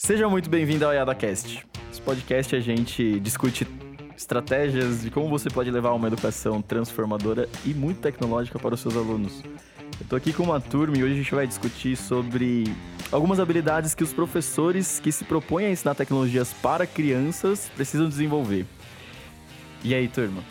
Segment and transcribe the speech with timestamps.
[0.00, 1.66] Seja muito bem-vindo ao IadaCast.
[1.90, 3.66] Esse podcast a gente discute
[4.16, 8.96] estratégias de como você pode levar uma educação transformadora e muito tecnológica para os seus
[8.96, 9.42] alunos.
[10.00, 12.72] Eu tô aqui com uma turma e hoje a gente vai discutir sobre
[13.10, 18.66] algumas habilidades que os professores que se propõem a ensinar tecnologias para crianças precisam desenvolver.
[19.82, 20.44] E aí, turma?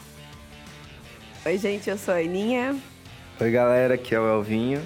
[1.46, 2.78] Oi, gente, eu sou a Aninha.
[3.40, 4.86] Oi, galera, aqui é o Elvinho.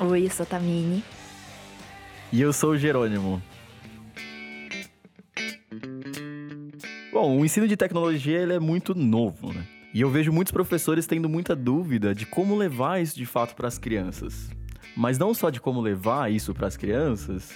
[0.00, 1.04] Oi, eu sou a Tamini.
[2.32, 3.40] E eu sou o Jerônimo.
[7.20, 9.66] Bom, o ensino de tecnologia ele é muito novo, né?
[9.92, 13.66] E eu vejo muitos professores tendo muita dúvida de como levar isso de fato para
[13.66, 14.48] as crianças.
[14.96, 17.50] Mas não só de como levar isso para as crianças,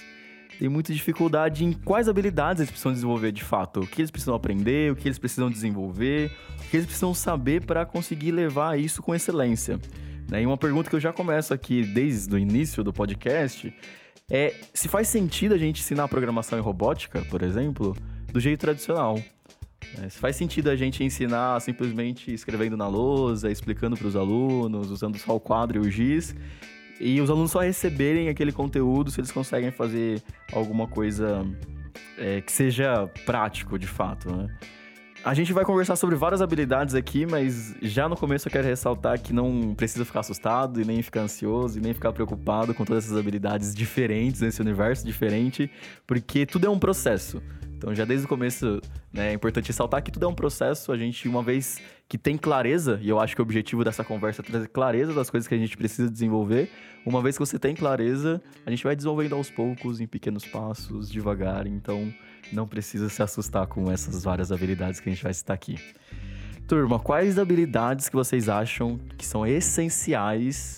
[0.59, 4.35] tem muita dificuldade em quais habilidades eles precisam desenvolver de fato, o que eles precisam
[4.35, 9.01] aprender, o que eles precisam desenvolver, o que eles precisam saber para conseguir levar isso
[9.01, 9.79] com excelência.
[10.29, 10.41] Né?
[10.41, 13.73] E uma pergunta que eu já começo aqui desde o início do podcast
[14.29, 17.95] é se faz sentido a gente ensinar programação e robótica, por exemplo,
[18.33, 19.17] do jeito tradicional.
[20.01, 24.89] É, se faz sentido a gente ensinar simplesmente escrevendo na lousa, explicando para os alunos,
[24.89, 26.35] usando só o quadro e o giz,
[26.99, 30.21] e os alunos só receberem aquele conteúdo se eles conseguem fazer
[30.51, 31.45] alguma coisa
[32.17, 34.47] é, que seja prático, de fato, né?
[35.25, 39.21] A gente vai conversar sobre várias habilidades aqui, mas já no começo eu quero ressaltar
[39.21, 43.05] que não precisa ficar assustado e nem ficar ansioso e nem ficar preocupado com todas
[43.05, 45.71] essas habilidades diferentes nesse universo diferente,
[46.05, 47.41] porque tudo é um processo.
[47.83, 48.81] Então, já desde o começo,
[49.11, 50.89] né, é importante ressaltar que tudo é um processo.
[50.93, 54.41] A gente, uma vez que tem clareza, e eu acho que o objetivo dessa conversa
[54.41, 56.71] é trazer clareza das coisas que a gente precisa desenvolver.
[57.05, 61.09] Uma vez que você tem clareza, a gente vai desenvolvendo aos poucos, em pequenos passos,
[61.09, 61.67] devagar.
[61.67, 62.09] Então,
[62.53, 65.77] não precisa se assustar com essas várias habilidades que a gente vai citar aqui.
[66.65, 70.77] Turma, quais habilidades que vocês acham que são essenciais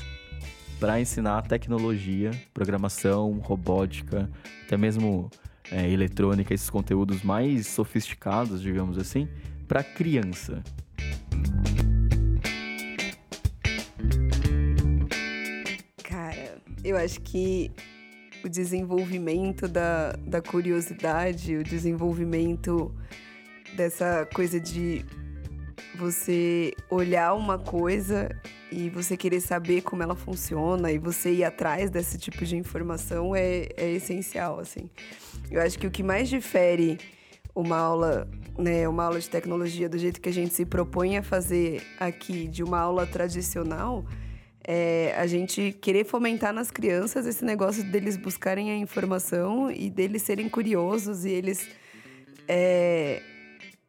[0.80, 4.28] para ensinar tecnologia, programação, robótica,
[4.66, 5.30] até mesmo
[5.71, 9.27] é, eletrônica, esses conteúdos mais sofisticados, digamos assim,
[9.67, 10.63] para criança?
[16.03, 17.71] Cara, eu acho que
[18.43, 22.93] o desenvolvimento da, da curiosidade, o desenvolvimento
[23.76, 25.03] dessa coisa de
[25.97, 28.30] você olhar uma coisa
[28.75, 33.33] e você querer saber como ela funciona e você ir atrás desse tipo de informação
[33.33, 34.89] é, é essencial, assim.
[35.49, 36.97] Eu acho que o que mais difere
[37.55, 38.27] uma aula,
[38.58, 42.49] né, uma aula de tecnologia do jeito que a gente se propõe a fazer aqui
[42.49, 44.05] de uma aula tradicional
[44.67, 50.23] é a gente querer fomentar nas crianças esse negócio deles buscarem a informação e deles
[50.23, 51.69] serem curiosos e eles
[52.47, 53.21] é,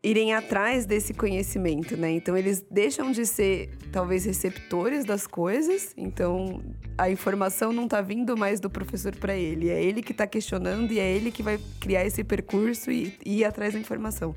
[0.06, 2.12] irem atrás desse conhecimento, né?
[2.12, 6.62] Então eles deixam de ser talvez receptores das coisas, então
[6.97, 10.93] a informação não está vindo mais do professor para ele, é ele que está questionando
[10.93, 14.33] e é ele que vai criar esse percurso e, e ir atrás da informação.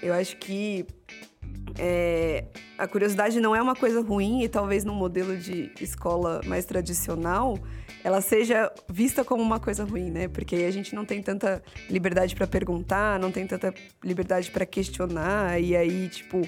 [0.00, 0.86] Eu acho que
[1.76, 2.44] é,
[2.78, 7.58] a curiosidade não é uma coisa ruim e talvez num modelo de escola mais tradicional
[8.08, 10.28] ela seja vista como uma coisa ruim, né?
[10.28, 15.60] Porque a gente não tem tanta liberdade para perguntar, não tem tanta liberdade para questionar
[15.60, 16.40] e aí tipo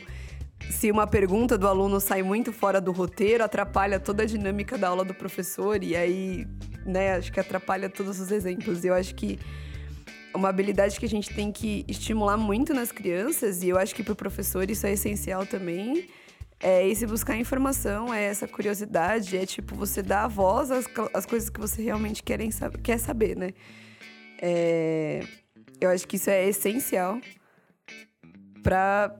[0.70, 4.88] se uma pergunta do aluno sai muito fora do roteiro, atrapalha toda a dinâmica da
[4.88, 6.46] aula do professor e aí,
[6.86, 8.84] né, acho que atrapalha todos os exemplos.
[8.84, 9.38] Eu acho que
[10.34, 14.02] uma habilidade que a gente tem que estimular muito nas crianças, e eu acho que
[14.02, 16.08] para o professor isso é essencial também,
[16.62, 21.48] é esse buscar informação, é essa curiosidade, é tipo você dar voz às, às coisas
[21.48, 22.50] que você realmente querem,
[22.82, 23.50] quer saber, né?
[24.40, 25.20] É,
[25.80, 27.18] eu acho que isso é essencial
[28.62, 29.16] para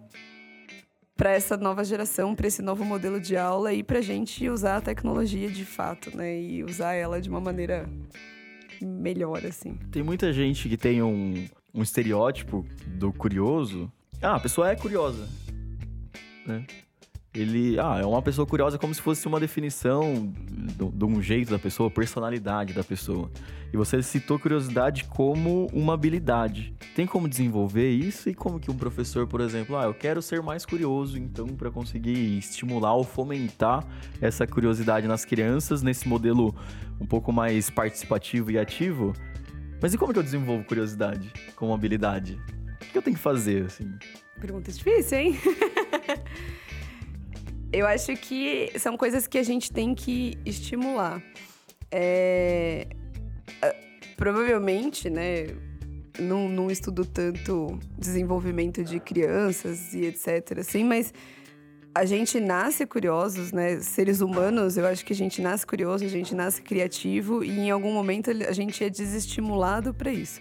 [1.16, 4.78] para essa nova geração, para esse novo modelo de aula e para a gente usar
[4.78, 6.40] a tecnologia de fato, né?
[6.40, 7.86] E usar ela de uma maneira
[8.80, 9.74] melhor, assim.
[9.92, 13.92] Tem muita gente que tem um, um estereótipo do curioso.
[14.22, 15.28] Ah, a pessoa é curiosa,
[16.46, 16.64] né?
[17.32, 20.32] Ele, ah, é uma pessoa curiosa como se fosse uma definição
[20.92, 23.30] de um jeito da pessoa, personalidade da pessoa.
[23.72, 26.74] E você citou curiosidade como uma habilidade.
[26.96, 30.42] Tem como desenvolver isso e como que um professor, por exemplo, ah, eu quero ser
[30.42, 33.86] mais curioso, então para conseguir estimular ou fomentar
[34.20, 36.52] essa curiosidade nas crianças nesse modelo
[37.00, 39.12] um pouco mais participativo e ativo.
[39.80, 42.40] Mas e como que eu desenvolvo curiosidade como habilidade?
[42.82, 43.88] O que eu tenho que fazer assim?
[44.40, 45.38] Pergunta difícil, hein?
[47.72, 51.22] Eu acho que são coisas que a gente tem que estimular.
[51.90, 52.86] É...
[54.16, 55.46] Provavelmente, né?
[56.18, 60.58] Não, não estudo tanto desenvolvimento de crianças e etc.
[60.58, 61.14] Assim, mas
[61.94, 63.80] a gente nasce curiosos, né?
[63.80, 67.70] Seres humanos, eu acho que a gente nasce curioso, a gente nasce criativo e em
[67.70, 70.40] algum momento a gente é desestimulado para isso.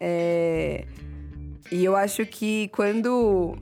[0.00, 0.86] É...
[1.70, 3.56] E eu acho que quando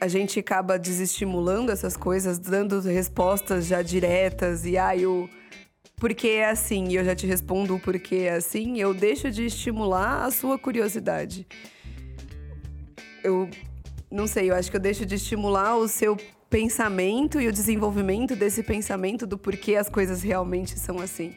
[0.00, 5.28] a gente acaba desestimulando essas coisas, dando respostas já diretas e aí ah, o
[5.98, 9.46] porque é assim, e eu já te respondo o porquê é assim, eu deixo de
[9.46, 11.46] estimular a sua curiosidade.
[13.24, 13.48] Eu
[14.10, 16.14] não sei, eu acho que eu deixo de estimular o seu
[16.50, 21.34] pensamento e o desenvolvimento desse pensamento do porquê as coisas realmente são assim.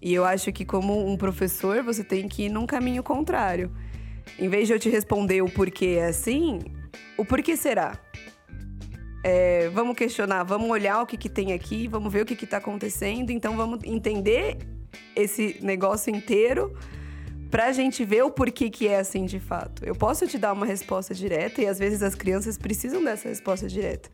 [0.00, 3.70] E eu acho que como um professor, você tem que ir num caminho contrário.
[4.38, 6.60] Em vez de eu te responder o porquê é assim,
[7.16, 7.98] o porquê será?
[9.24, 12.56] É, vamos questionar, vamos olhar o que, que tem aqui, vamos ver o que está
[12.56, 13.30] acontecendo.
[13.30, 14.58] Então, vamos entender
[15.14, 16.76] esse negócio inteiro
[17.50, 19.84] para a gente ver o porquê que é assim de fato.
[19.84, 23.68] Eu posso te dar uma resposta direta e às vezes as crianças precisam dessa resposta
[23.68, 24.08] direta.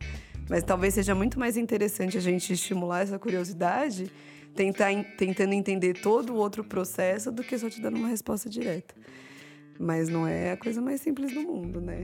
[0.49, 4.11] Mas talvez seja muito mais interessante a gente estimular essa curiosidade,
[4.53, 8.93] tentar, tentando entender todo o outro processo do que só te dando uma resposta direta.
[9.79, 12.03] Mas não é a coisa mais simples do mundo, né?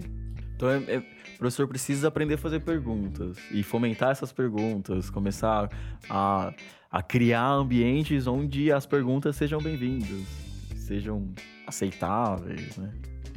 [0.56, 5.70] Então, é, é, o professor precisa aprender a fazer perguntas e fomentar essas perguntas, começar
[6.10, 6.54] a,
[6.90, 10.26] a criar ambientes onde as perguntas sejam bem-vindas,
[10.76, 11.34] sejam
[11.68, 12.92] aceitáveis, né?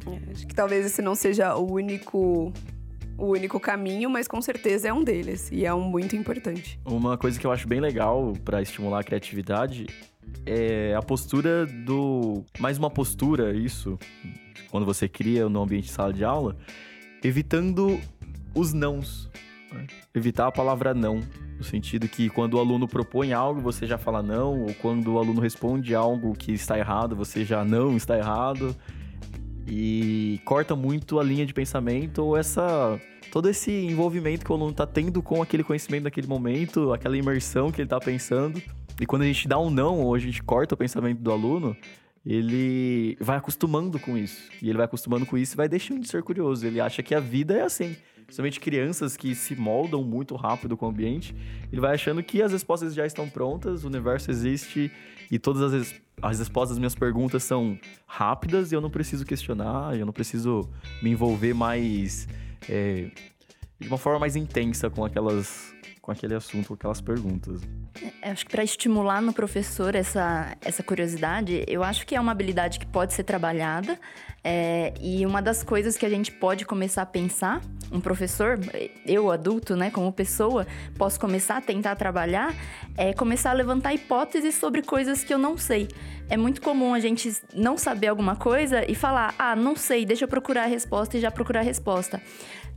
[0.07, 2.53] É, acho que talvez esse não seja o único
[3.17, 6.79] o único caminho, mas com certeza é um deles e é um muito importante.
[6.85, 9.87] Uma coisa que eu acho bem legal para estimular a criatividade
[10.45, 13.99] é a postura do mais uma postura isso
[14.71, 16.55] quando você cria no ambiente de sala de aula
[17.23, 17.99] evitando
[18.53, 19.29] os nãos.
[19.71, 19.87] Né?
[20.13, 21.21] Evitar a palavra não.
[21.57, 25.19] No sentido que quando o aluno propõe algo, você já fala não, ou quando o
[25.19, 28.75] aluno responde algo que está errado, você já não está errado.
[29.67, 32.99] E corta muito a linha de pensamento ou essa
[33.31, 37.71] todo esse envolvimento que o aluno está tendo com aquele conhecimento naquele momento, aquela imersão
[37.71, 38.59] que ele está pensando.
[38.99, 41.75] E quando a gente dá um não ou a gente corta o pensamento do aluno,
[42.25, 44.49] ele vai acostumando com isso.
[44.61, 46.65] E ele vai acostumando com isso e vai deixando de ser curioso.
[46.65, 47.95] Ele acha que a vida é assim.
[48.25, 51.35] Principalmente crianças que se moldam muito rápido com o ambiente,
[51.71, 54.91] ele vai achando que as respostas já estão prontas, o universo existe
[55.31, 59.97] e todas as, as respostas das minhas perguntas são rápidas e eu não preciso questionar,
[59.97, 60.69] eu não preciso
[61.01, 62.27] me envolver mais.
[62.69, 63.09] É,
[63.79, 65.73] de uma forma mais intensa com aquelas
[66.09, 67.61] com aquele assunto, com aquelas perguntas.
[68.21, 72.31] É, acho que para estimular no professor essa, essa curiosidade, eu acho que é uma
[72.31, 73.99] habilidade que pode ser trabalhada.
[74.43, 77.61] É, e uma das coisas que a gente pode começar a pensar,
[77.91, 78.57] um professor,
[79.05, 80.65] eu adulto, né, como pessoa,
[80.97, 82.55] posso começar a tentar trabalhar,
[82.97, 85.89] é começar a levantar hipóteses sobre coisas que eu não sei.
[86.29, 90.23] É muito comum a gente não saber alguma coisa e falar, ah, não sei, deixa
[90.23, 92.21] eu procurar a resposta e já procurar a resposta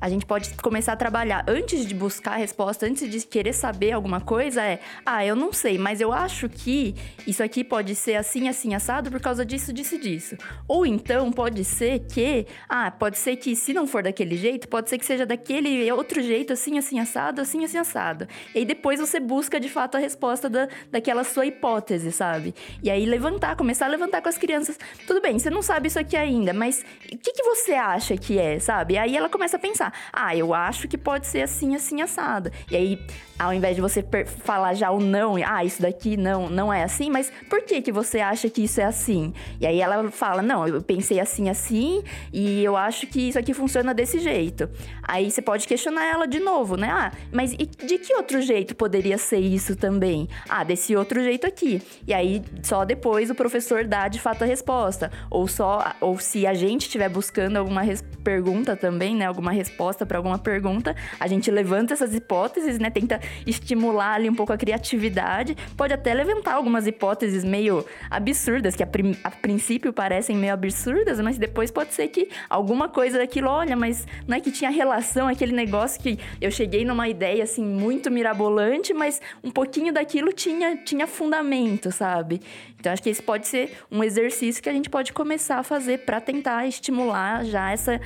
[0.02, 3.92] a gente pode começar a trabalhar antes de buscar a resposta, antes de querer saber
[3.92, 8.16] alguma coisa, é: ah, eu não sei, mas eu acho que isso aqui pode ser
[8.16, 10.36] assim, assim, assado por causa disso, disso, disso.
[10.66, 14.90] Ou então pode ser que, ah, pode ser que se não for daquele jeito, pode
[14.90, 18.26] ser que seja daquele outro jeito, assim, assim, assado, assim, assim, assado.
[18.56, 22.56] E aí depois você busca de fato a resposta da, daquela sua hipótese, sabe?
[22.82, 24.76] E aí levantar, começar a levantar com as crianças.
[25.06, 28.36] Tudo bem, você não sabe isso aqui ainda, mas o que, que você acha que
[28.36, 28.94] é, sabe?
[28.94, 32.50] E aí ela começa a pensar ah, eu acho que pode ser assim, assim, assado.
[32.70, 33.06] E aí,
[33.38, 34.04] ao invés de você
[34.44, 37.90] falar já o não, ah, isso daqui não, não é assim, mas por que que
[37.90, 39.32] você acha que isso é assim?
[39.60, 42.02] E aí ela fala, não, eu pensei assim, assim,
[42.32, 44.68] e eu acho que isso aqui funciona desse jeito.
[45.02, 46.88] Aí você pode questionar ela de novo, né?
[46.90, 50.28] Ah, mas de que outro jeito poderia ser isso também?
[50.48, 51.82] Ah, desse outro jeito aqui.
[52.06, 55.10] E aí, só depois o professor dá de fato a resposta.
[55.30, 57.82] Ou só, ou se a gente estiver buscando alguma
[58.22, 59.26] pergunta também, né?
[59.26, 62.90] Alguma resposta resposta para alguma pergunta, a gente levanta essas hipóteses, né?
[62.90, 65.56] Tenta estimular ali um pouco a criatividade.
[65.76, 68.88] Pode até levantar algumas hipóteses meio absurdas, que a,
[69.24, 74.06] a princípio parecem meio absurdas, mas depois pode ser que alguma coisa daquilo, olha, mas
[74.26, 78.92] não é que tinha relação, aquele negócio que eu cheguei numa ideia assim muito mirabolante,
[78.92, 82.40] mas um pouquinho daquilo tinha, tinha fundamento, sabe?
[82.78, 85.98] Então acho que esse pode ser um exercício que a gente pode começar a fazer
[85.98, 88.00] para tentar estimular já essa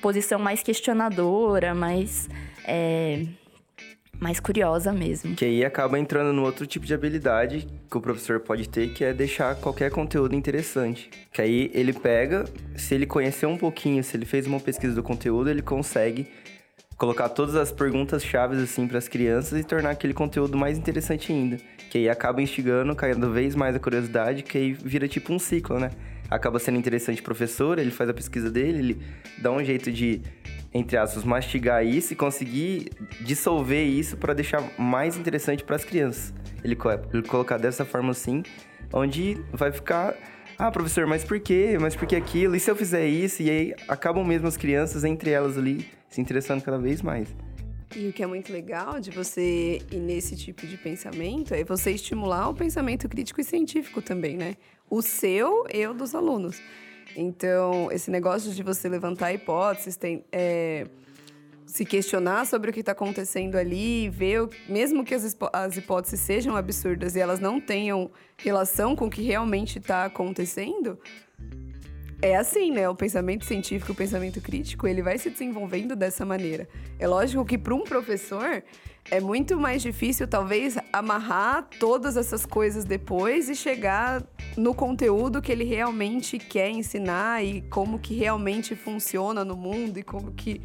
[0.00, 2.28] posição mais questionadora, mais.
[2.64, 3.24] É,
[4.20, 5.34] mais curiosa mesmo.
[5.34, 9.04] Que aí acaba entrando no outro tipo de habilidade que o professor pode ter, que
[9.04, 11.08] é deixar qualquer conteúdo interessante.
[11.32, 12.44] Que aí ele pega,
[12.76, 16.26] se ele conhecer um pouquinho, se ele fez uma pesquisa do conteúdo, ele consegue
[16.96, 21.32] colocar todas as perguntas chaves assim para as crianças e tornar aquele conteúdo mais interessante
[21.32, 21.56] ainda.
[21.88, 25.78] Que aí acaba instigando cada vez mais a curiosidade, que aí vira tipo um ciclo,
[25.78, 25.90] né?
[26.30, 29.02] Acaba sendo interessante professor, ele faz a pesquisa dele, ele
[29.38, 30.20] dá um jeito de,
[30.72, 36.34] entre aspas, mastigar isso e conseguir dissolver isso para deixar mais interessante para as crianças.
[36.62, 36.76] Ele,
[37.12, 38.42] ele colocar dessa forma assim,
[38.92, 40.14] onde vai ficar
[40.58, 41.78] ah, professor, mas por quê?
[41.80, 42.56] Mas por que aquilo?
[42.56, 43.40] E se eu fizer isso?
[43.44, 47.28] E aí acabam mesmo as crianças, entre elas ali, se interessando cada vez mais.
[47.96, 51.92] E o que é muito legal de você ir nesse tipo de pensamento é você
[51.92, 54.56] estimular o pensamento crítico e científico também, né?
[54.90, 56.60] O seu e o dos alunos.
[57.16, 60.86] Então, esse negócio de você levantar hipóteses, tem, é,
[61.66, 66.56] se questionar sobre o que está acontecendo ali, ver, mesmo que as, as hipóteses sejam
[66.56, 70.98] absurdas e elas não tenham relação com o que realmente está acontecendo,
[72.20, 72.88] é assim, né?
[72.88, 76.68] O pensamento científico, o pensamento crítico, ele vai se desenvolvendo dessa maneira.
[76.98, 78.62] É lógico que para um professor
[79.10, 84.22] é muito mais difícil, talvez, amarrar todas essas coisas depois e chegar
[84.56, 90.02] no conteúdo que ele realmente quer ensinar e como que realmente funciona no mundo e
[90.02, 90.60] como que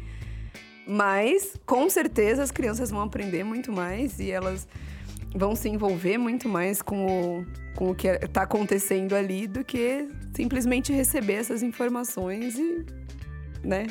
[0.86, 4.68] mas, com certeza, as crianças vão aprender muito mais e elas
[5.34, 10.08] vão se envolver muito mais com o, com o que está acontecendo ali do que
[10.34, 12.84] simplesmente receber essas informações e,
[13.64, 13.86] né,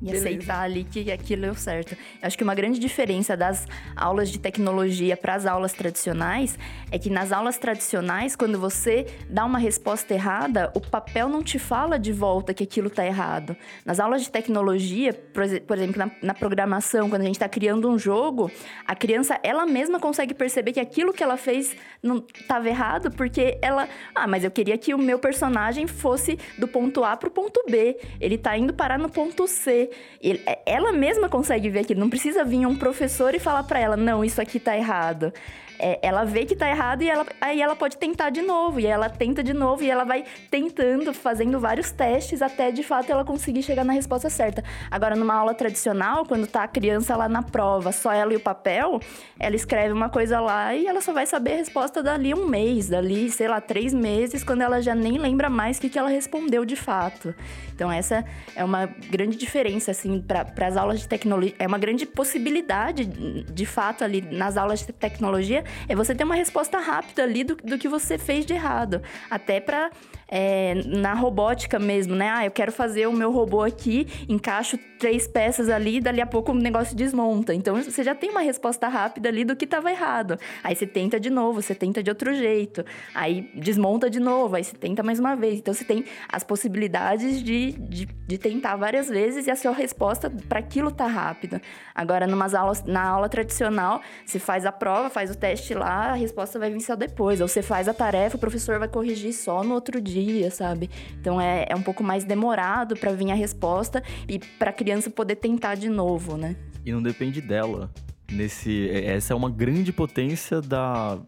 [0.00, 0.28] e Beleza.
[0.28, 1.92] aceitar ali que aquilo é o certo.
[1.92, 6.58] Eu acho que uma grande diferença das aulas de tecnologia para as aulas tradicionais
[6.90, 11.58] é que nas aulas tradicionais, quando você dá uma resposta errada, o papel não te
[11.58, 13.56] fala de volta que aquilo está errado.
[13.84, 15.42] Nas aulas de tecnologia, por
[15.76, 18.50] exemplo, na, na programação, quando a gente está criando um jogo,
[18.86, 23.58] a criança ela mesma consegue perceber que aquilo que ela fez não estava errado, porque
[23.62, 27.32] ela, ah, mas eu queria que o meu personagem fosse do ponto A para o
[27.32, 27.96] ponto B.
[28.20, 29.85] Ele está indo parar no ponto C.
[30.20, 32.00] Ele, ela mesma consegue ver aquilo.
[32.00, 35.32] Não precisa vir um professor e falar para ela, não, isso aqui tá errado
[35.78, 38.80] é, ela vê que tá errado e ela, aí ela pode tentar de novo.
[38.80, 43.10] E ela tenta de novo e ela vai tentando, fazendo vários testes até de fato
[43.10, 44.62] ela conseguir chegar na resposta certa.
[44.90, 48.40] Agora, numa aula tradicional, quando tá a criança lá na prova, só ela e o
[48.40, 49.00] papel,
[49.38, 52.88] ela escreve uma coisa lá e ela só vai saber a resposta dali um mês,
[52.88, 56.08] dali, sei lá, três meses, quando ela já nem lembra mais o que, que ela
[56.08, 57.34] respondeu de fato.
[57.74, 61.54] Então, essa é uma grande diferença, assim, para as aulas de tecnologia.
[61.58, 66.34] É uma grande possibilidade, de fato, ali nas aulas de tecnologia, é você ter uma
[66.34, 69.02] resposta rápida ali do, do que você fez de errado.
[69.30, 69.90] Até para
[70.28, 72.30] é, na robótica mesmo, né?
[72.30, 76.52] Ah, eu quero fazer o meu robô aqui, encaixo três peças ali, dali a pouco
[76.52, 77.54] o negócio desmonta.
[77.54, 80.38] Então você já tem uma resposta rápida ali do que estava errado.
[80.64, 82.84] Aí você tenta de novo, você tenta de outro jeito.
[83.14, 85.58] Aí desmonta de novo, aí você tenta mais uma vez.
[85.58, 90.30] Então você tem as possibilidades de, de, de tentar várias vezes e a sua resposta
[90.48, 91.60] para aquilo tá rápida.
[91.94, 96.14] Agora, numas aulas, na aula tradicional, você faz a prova, faz o teste lá, a
[96.14, 97.40] resposta vai vir só depois.
[97.40, 100.88] Ou você faz a tarefa, o professor vai corrigir só no outro dia dia, sabe?
[101.20, 105.10] Então é, é um pouco mais demorado para vir a resposta e para a criança
[105.10, 106.56] poder tentar de novo, né?
[106.84, 107.90] E não depende dela.
[108.30, 111.18] Nesse, é, essa é uma grande potência da,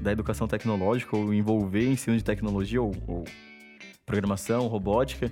[0.00, 3.24] da educação tecnológica, ou envolver ensino de tecnologia, ou, ou
[4.04, 5.30] programação, robótica,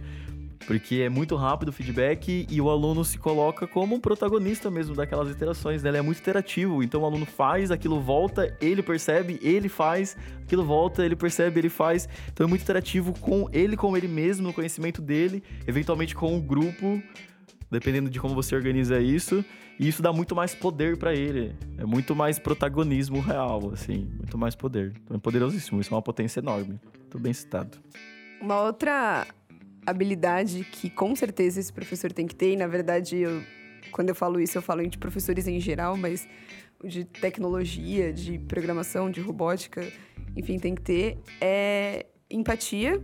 [0.66, 4.94] porque é muito rápido o feedback e o aluno se coloca como um protagonista mesmo
[4.94, 5.90] daquelas interações, né?
[5.90, 10.64] Ele é muito interativo, então o aluno faz, aquilo volta, ele percebe, ele faz, aquilo
[10.64, 12.08] volta, ele percebe, ele faz.
[12.32, 16.40] Então é muito interativo com ele, com ele mesmo, no conhecimento dele, eventualmente com o
[16.40, 17.02] grupo,
[17.70, 19.44] dependendo de como você organiza isso.
[19.78, 21.56] E isso dá muito mais poder para ele.
[21.78, 24.92] É muito mais protagonismo real, assim, muito mais poder.
[25.02, 26.78] Então é poderosíssimo, isso é uma potência enorme.
[26.98, 27.78] Muito bem citado.
[28.40, 29.26] Uma outra
[29.86, 33.42] habilidade que com certeza esse professor tem que ter, e na verdade, eu,
[33.90, 36.28] quando eu falo isso, eu falo de professores em geral, mas
[36.84, 39.86] de tecnologia, de programação, de robótica,
[40.36, 43.00] enfim, tem que ter, é empatia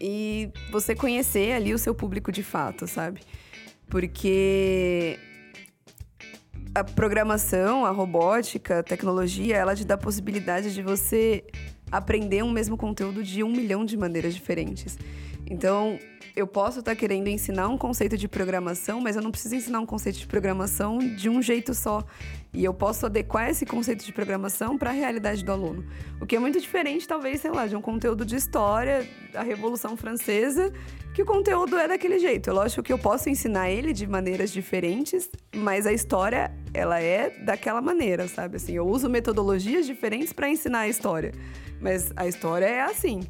[0.00, 3.20] e você conhecer ali o seu público de fato, sabe?
[3.88, 5.18] Porque
[6.74, 11.44] a programação, a robótica, a tecnologia, ela te dá a possibilidade de você
[11.90, 14.98] aprender um mesmo conteúdo de um milhão de maneiras diferentes.
[15.50, 15.98] Então,
[16.34, 19.80] eu posso estar tá querendo ensinar um conceito de programação, mas eu não preciso ensinar
[19.80, 22.02] um conceito de programação de um jeito só.
[22.52, 25.84] E eu posso adequar esse conceito de programação para a realidade do aluno.
[26.20, 29.96] O que é muito diferente, talvez, sei lá, de um conteúdo de história da Revolução
[29.96, 30.72] Francesa,
[31.14, 32.50] que o conteúdo é daquele jeito.
[32.50, 37.30] É lógico que eu posso ensinar ele de maneiras diferentes, mas a história, ela é
[37.44, 38.56] daquela maneira, sabe?
[38.56, 41.32] Assim, eu uso metodologias diferentes para ensinar a história,
[41.80, 43.20] mas a história é assim.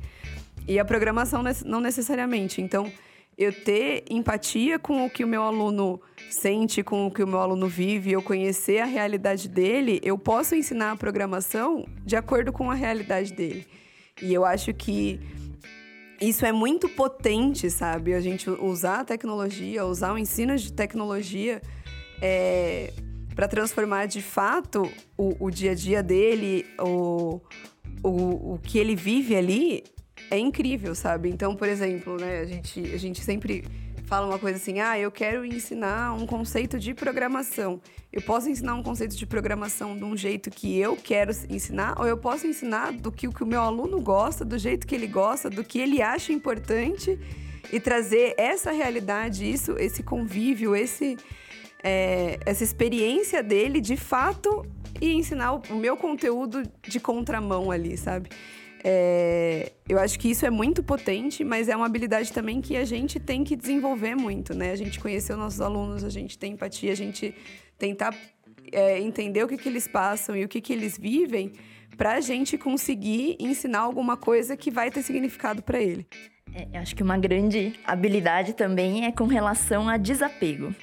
[0.67, 2.63] E a programação não necessariamente.
[2.63, 2.91] Então,
[3.37, 7.41] eu ter empatia com o que o meu aluno sente, com o que o meu
[7.41, 12.71] aluno vive, eu conhecer a realidade dele, eu posso ensinar a programação de acordo com
[12.71, 13.67] a realidade dele.
[14.23, 15.21] E eu acho que
[16.21, 18.15] isso é muito potente, sabe?
[18.15, 21.61] A gente usar a tecnologia, usar o ensino de tecnologia
[22.23, 22.93] é,
[23.35, 27.41] para transformar de fato o, o, dia a dia dele, o,
[28.03, 29.83] o, o que ele vive ali,
[30.35, 31.29] é incrível, sabe?
[31.29, 33.65] Então, por exemplo, né, a gente, a gente sempre
[34.05, 37.81] fala uma coisa assim: ah, eu quero ensinar um conceito de programação.
[38.13, 42.07] Eu posso ensinar um conceito de programação de um jeito que eu quero ensinar, ou
[42.07, 45.07] eu posso ensinar do que o que o meu aluno gosta, do jeito que ele
[45.07, 47.19] gosta, do que ele acha importante
[47.73, 51.17] e trazer essa realidade, isso, esse convívio, esse,
[51.83, 54.65] é, essa experiência dele de fato
[55.01, 58.29] e ensinar o, o meu conteúdo de contramão ali, sabe?
[58.87, 62.85] É, eu acho que isso é muito potente, mas é uma habilidade também que a
[62.85, 64.73] gente tem que desenvolver muito, né?
[64.73, 67.35] A gente conhecer os nossos alunos, a gente tem empatia, a gente
[67.79, 68.15] tentar
[68.71, 71.53] é, entender o que, que eles passam e o que, que eles vivem
[71.97, 76.07] para a gente conseguir ensinar alguma coisa que vai ter significado para ele.
[76.55, 80.75] É, acho que uma grande habilidade também é com relação a desapego.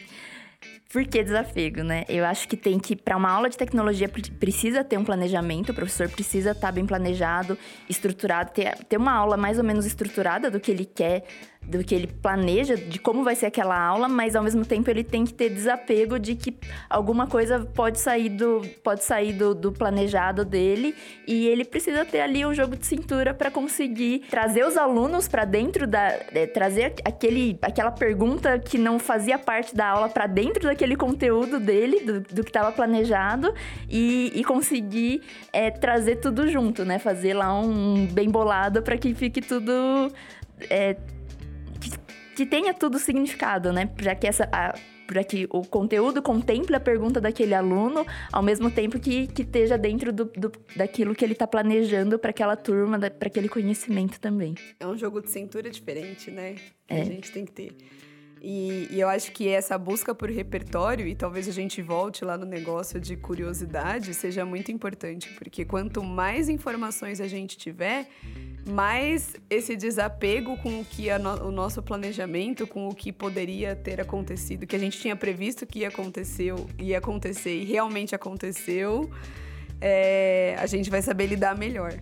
[0.92, 2.04] Por que desapego, né?
[2.10, 5.74] Eu acho que tem que, para uma aula de tecnologia, precisa ter um planejamento, o
[5.74, 7.58] professor precisa estar tá bem planejado,
[7.90, 11.24] estruturado, ter, ter uma aula mais ou menos estruturada do que ele quer
[11.66, 15.04] do que ele planeja, de como vai ser aquela aula, mas ao mesmo tempo ele
[15.04, 16.58] tem que ter desapego de que
[16.90, 22.22] alguma coisa pode sair do, pode sair do, do planejado dele e ele precisa ter
[22.22, 26.20] ali um jogo de cintura para conseguir trazer os alunos para dentro da.
[26.34, 31.60] É, trazer aquele, aquela pergunta que não fazia parte da aula para dentro daquele conteúdo
[31.60, 33.54] dele, do, do que estava planejado,
[33.90, 35.22] e, e conseguir
[35.54, 37.00] é, trazer tudo junto, né?
[37.00, 39.72] Fazer lá um bem bolado para que fique tudo.
[40.70, 40.96] É,
[42.36, 43.90] que tenha tudo significado, né?
[44.00, 44.50] Já que essa.
[45.08, 49.78] para que o conteúdo contemple a pergunta daquele aluno, ao mesmo tempo que, que esteja
[49.78, 54.56] dentro do, do daquilo que ele está planejando para aquela turma, para aquele conhecimento também.
[54.80, 56.56] É um jogo de cintura diferente, né?
[56.88, 57.02] Que é.
[57.02, 57.76] a gente tem que ter.
[58.44, 62.36] E, e, eu acho que essa busca por repertório, e talvez a gente volte lá
[62.36, 68.08] no negócio de curiosidade, seja muito importante, porque quanto mais informações a gente tiver,
[68.68, 74.02] mais esse desapego com o que no, o nosso planejamento, com o que poderia ter
[74.02, 79.08] acontecido, que a gente tinha previsto que ia acontecer, ia acontecer e realmente aconteceu,
[79.80, 81.94] é, a gente vai saber lidar melhor.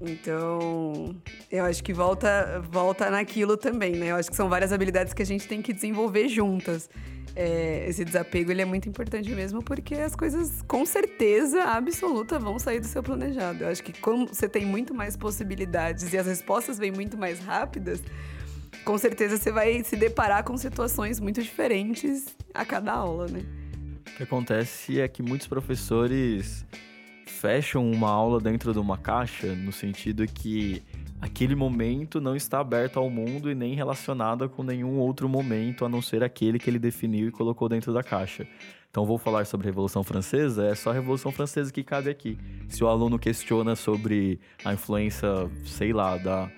[0.00, 1.16] Então,
[1.50, 4.12] eu acho que volta, volta naquilo também, né?
[4.12, 6.88] Eu acho que são várias habilidades que a gente tem que desenvolver juntas.
[7.34, 12.58] É, esse desapego ele é muito importante mesmo, porque as coisas, com certeza absoluta, vão
[12.58, 13.64] sair do seu planejado.
[13.64, 17.40] Eu acho que como você tem muito mais possibilidades e as respostas vêm muito mais
[17.40, 18.02] rápidas,
[18.84, 23.44] com certeza você vai se deparar com situações muito diferentes a cada aula, né?
[24.06, 26.64] O que acontece é que muitos professores
[27.28, 30.82] fecham uma aula dentro de uma caixa, no sentido que
[31.20, 35.88] aquele momento não está aberto ao mundo e nem relacionado com nenhum outro momento, a
[35.88, 38.46] não ser aquele que ele definiu e colocou dentro da caixa.
[38.90, 42.38] Então, vou falar sobre a Revolução Francesa, é só a Revolução Francesa que cabe aqui.
[42.68, 45.28] Se o aluno questiona sobre a influência,
[45.64, 46.50] sei lá, da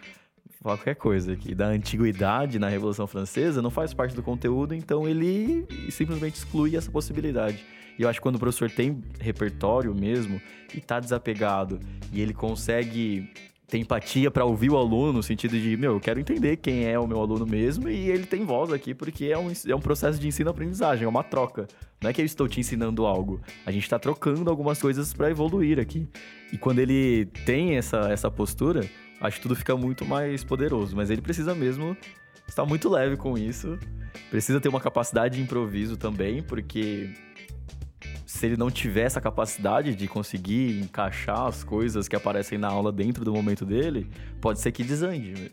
[0.62, 5.66] qualquer coisa aqui, da antiguidade na Revolução Francesa, não faz parte do conteúdo, então ele
[5.90, 7.64] simplesmente exclui essa possibilidade.
[7.98, 10.40] E eu acho que quando o professor tem repertório mesmo
[10.74, 11.80] e tá desapegado
[12.12, 13.30] e ele consegue
[13.70, 16.98] ter empatia para ouvir o aluno, no sentido de, meu, eu quero entender quem é
[16.98, 20.18] o meu aluno mesmo e ele tem voz aqui porque é um, é um processo
[20.18, 21.68] de ensino-aprendizagem, é uma troca.
[22.02, 25.30] Não é que eu estou te ensinando algo, a gente está trocando algumas coisas para
[25.30, 26.08] evoluir aqui.
[26.52, 28.84] E quando ele tem essa, essa postura,
[29.20, 31.96] acho que tudo fica muito mais poderoso, mas ele precisa mesmo
[32.48, 33.78] estar muito leve com isso,
[34.30, 37.14] precisa ter uma capacidade de improviso também, porque
[38.26, 42.90] se ele não tiver essa capacidade de conseguir encaixar as coisas que aparecem na aula
[42.90, 44.08] dentro do momento dele,
[44.40, 45.50] pode ser que desande mesmo.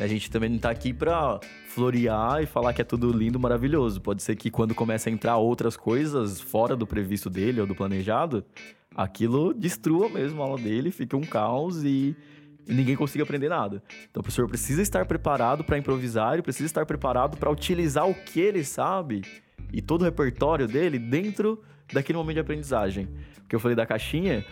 [0.00, 4.00] A gente também não tá aqui pra florear e falar que é tudo lindo, maravilhoso.
[4.00, 7.76] Pode ser que quando começa a entrar outras coisas fora do previsto dele ou do
[7.76, 8.44] planejado,
[8.94, 12.16] aquilo destrua mesmo a aula dele, fica um caos e
[12.66, 13.82] ninguém consiga aprender nada.
[14.10, 18.14] Então o professor precisa estar preparado para improvisar, ele precisa estar preparado para utilizar o
[18.14, 19.22] que ele sabe
[19.72, 23.08] e todo o repertório dele dentro daquele momento de aprendizagem.
[23.36, 24.44] Porque eu falei da caixinha,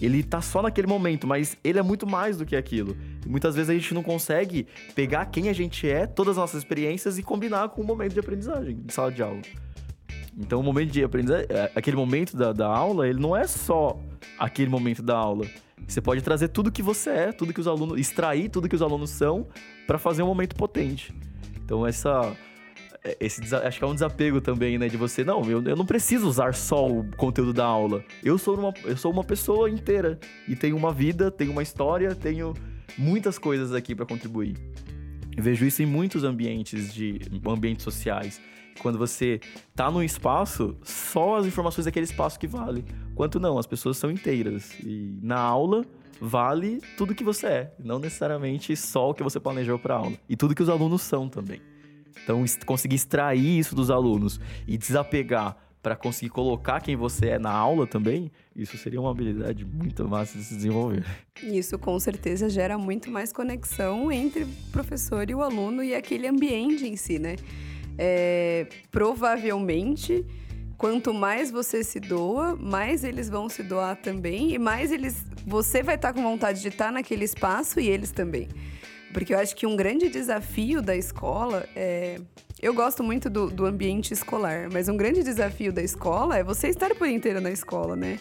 [0.00, 2.96] ele tá só naquele momento, mas ele é muito mais do que aquilo.
[3.24, 6.62] E muitas vezes a gente não consegue pegar quem a gente é, todas as nossas
[6.62, 9.42] experiências e combinar com o momento de aprendizagem, de sala de aula.
[10.38, 14.00] Então, o momento de aprendizagem, é, aquele momento da, da aula, ele não é só
[14.38, 15.46] aquele momento da aula.
[15.86, 18.82] Você pode trazer tudo que você é, tudo que os alunos, extrair tudo que os
[18.82, 19.48] alunos são
[19.86, 21.12] para fazer um momento potente.
[21.64, 22.36] Então, essa
[23.02, 24.88] é, esse acho que é um desapego também, né?
[24.88, 28.04] De você, não, eu, eu não preciso usar só o conteúdo da aula.
[28.22, 30.18] Eu sou, uma, eu sou uma pessoa inteira.
[30.46, 32.54] E tenho uma vida, tenho uma história, tenho
[32.98, 34.56] muitas coisas aqui para contribuir.
[35.36, 38.40] Eu vejo isso em muitos ambientes de ambientes sociais.
[38.80, 39.40] Quando você
[39.74, 42.84] tá num espaço, só as informações daquele espaço que vale.
[43.14, 44.72] Quanto não, as pessoas são inteiras.
[44.80, 45.84] E na aula
[46.20, 50.16] vale tudo que você é, não necessariamente só o que você planejou para aula.
[50.28, 51.60] E tudo que os alunos são também.
[52.22, 57.50] Então, conseguir extrair isso dos alunos e desapegar para conseguir colocar quem você é na
[57.50, 61.04] aula também, isso seria uma habilidade muito massa de se desenvolver.
[61.42, 66.26] Isso com certeza gera muito mais conexão entre o professor e o aluno e aquele
[66.26, 67.36] ambiente em si, né?
[68.02, 70.24] É, provavelmente,
[70.78, 75.82] quanto mais você se doa, mais eles vão se doar também e mais eles, você
[75.82, 78.48] vai estar com vontade de estar naquele espaço e eles também.
[79.12, 82.18] Porque eu acho que um grande desafio da escola é.
[82.62, 86.68] Eu gosto muito do, do ambiente escolar, mas um grande desafio da escola é você
[86.68, 88.18] estar por inteiro na escola, né?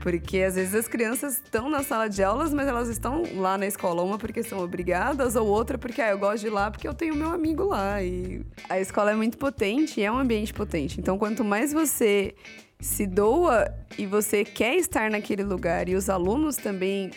[0.00, 3.66] Porque às vezes as crianças estão na sala de aulas, mas elas estão lá na
[3.66, 6.86] escola, uma porque são obrigadas, ou outra porque ah, eu gosto de ir lá porque
[6.86, 8.02] eu tenho meu amigo lá.
[8.02, 11.00] E a escola é muito potente e é um ambiente potente.
[11.00, 12.34] Então, quanto mais você
[12.80, 13.66] se doa
[13.98, 17.10] e você quer estar naquele lugar e os alunos também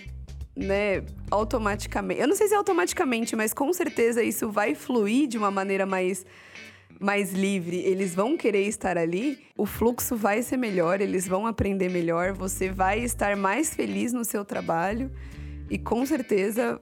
[0.56, 2.20] né, automaticamente.
[2.20, 5.86] Eu não sei se é automaticamente, mas com certeza isso vai fluir de uma maneira
[5.86, 6.26] mais
[7.02, 11.90] mais livre, eles vão querer estar ali, o fluxo vai ser melhor, eles vão aprender
[11.90, 15.12] melhor, você vai estar mais feliz no seu trabalho
[15.70, 16.80] e com certeza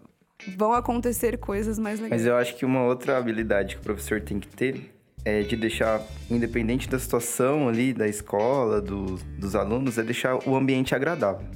[0.58, 2.21] vão acontecer coisas mais legais.
[2.21, 5.55] Mas eu acho que uma outra habilidade que o professor tem que ter é de
[5.55, 11.47] deixar, independente da situação ali da escola, do, dos alunos, é deixar o ambiente agradável.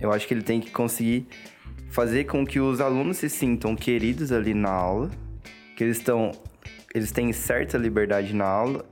[0.00, 1.26] Eu acho que ele tem que conseguir
[1.90, 5.10] fazer com que os alunos se sintam queridos ali na aula,
[5.76, 6.32] que eles estão
[6.94, 8.84] eles têm certa liberdade na aula,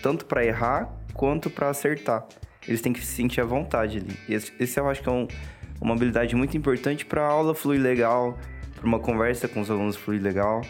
[0.00, 2.26] tanto para errar quanto para acertar.
[2.66, 4.16] Eles têm que se sentir à vontade ali.
[4.28, 5.26] Esse, esse eu acho que é um,
[5.80, 8.38] uma habilidade muito importante para a aula fluir legal,
[8.74, 10.62] para uma conversa com os alunos fluir legal,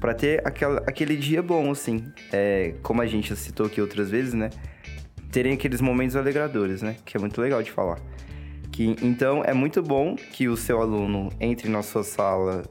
[0.00, 2.12] para ter aquela, aquele dia bom, assim.
[2.32, 4.50] É, como a gente citou aqui outras vezes, né?
[5.30, 6.96] Terem aqueles momentos alegradores, né?
[7.04, 7.98] Que é muito legal de falar.
[8.72, 12.62] Que, então, é muito bom que o seu aluno entre na sua sala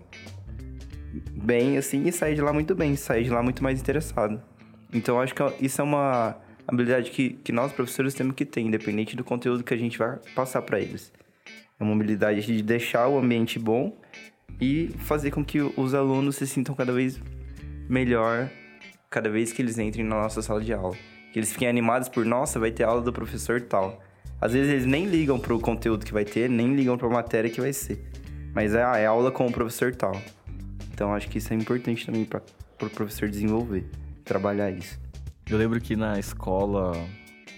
[1.43, 4.41] bem, assim, e sair de lá muito bem, sair de lá muito mais interessado.
[4.93, 6.35] Então, acho que isso é uma
[6.67, 10.17] habilidade que, que nós, professores, temos que ter, independente do conteúdo que a gente vai
[10.35, 11.11] passar para eles.
[11.79, 13.97] É uma habilidade de deixar o ambiente bom
[14.59, 17.19] e fazer com que os alunos se sintam cada vez
[17.87, 18.49] melhor
[19.09, 20.95] cada vez que eles entrem na nossa sala de aula.
[21.33, 24.01] Que eles fiquem animados por, nossa, vai ter aula do professor tal.
[24.39, 27.59] Às vezes eles nem ligam pro conteúdo que vai ter, nem ligam pra matéria que
[27.59, 28.03] vai ser.
[28.53, 30.15] Mas é, é aula com o professor tal.
[30.99, 33.85] Então acho que isso é importante também para o pro professor desenvolver,
[34.25, 34.99] trabalhar isso.
[35.49, 36.91] Eu lembro que na escola,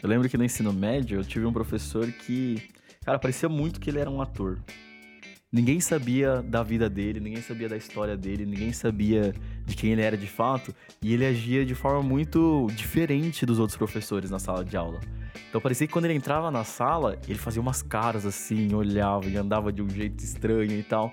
[0.03, 2.69] eu lembro que no ensino médio eu tive um professor que,
[3.03, 4.59] cara, parecia muito que ele era um ator.
[5.51, 9.33] Ninguém sabia da vida dele, ninguém sabia da história dele, ninguém sabia
[9.65, 13.75] de quem ele era de fato, e ele agia de forma muito diferente dos outros
[13.75, 14.99] professores na sala de aula.
[15.49, 19.35] Então parecia que quando ele entrava na sala, ele fazia umas caras assim, olhava e
[19.35, 21.11] andava de um jeito estranho e tal.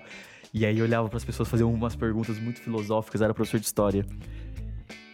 [0.53, 4.05] E aí olhava para as pessoas, fazia umas perguntas muito filosóficas, era professor de história.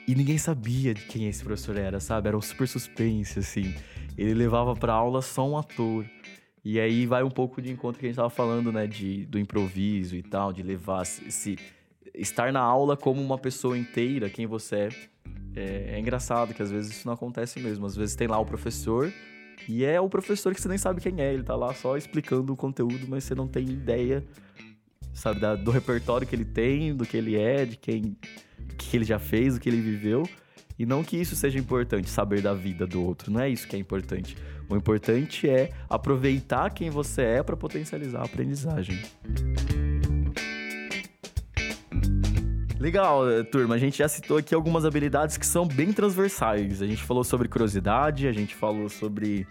[0.07, 2.27] E ninguém sabia de quem esse professor era, sabe?
[2.27, 3.73] Era um super suspense, assim.
[4.17, 6.05] Ele levava pra aula só um ator.
[6.63, 8.87] E aí vai um pouco de encontro que a gente tava falando, né?
[8.87, 11.57] De, do improviso e tal, de levar esse.
[12.13, 14.89] Estar na aula como uma pessoa inteira, quem você é
[15.55, 17.85] é, é engraçado que às vezes isso não acontece mesmo.
[17.85, 19.11] Às vezes tem lá o professor
[19.67, 21.33] e é o professor que você nem sabe quem é.
[21.33, 24.23] Ele tá lá só explicando o conteúdo, mas você não tem ideia,
[25.15, 28.15] sabe, da, do repertório que ele tem, do que ele é, de quem
[28.77, 30.29] que ele já fez, o que ele viveu.
[30.77, 33.31] E não que isso seja importante, saber da vida do outro.
[33.31, 34.37] Não é isso que é importante.
[34.69, 39.01] O importante é aproveitar quem você é para potencializar a aprendizagem.
[42.77, 43.75] Legal, eh, turma.
[43.75, 46.81] A gente já citou aqui algumas habilidades que são bem transversais.
[46.81, 49.47] A gente falou sobre curiosidade, a gente falou sobre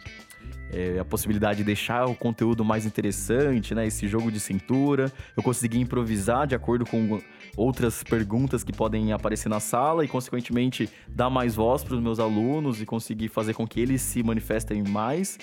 [0.72, 3.86] é, a possibilidade de deixar o conteúdo mais interessante, né?
[3.86, 5.12] Esse jogo de cintura.
[5.36, 7.20] Eu consegui improvisar de acordo com
[7.56, 12.18] outras perguntas que podem aparecer na sala e, consequentemente, dar mais voz para os meus
[12.18, 15.38] alunos e conseguir fazer com que eles se manifestem mais.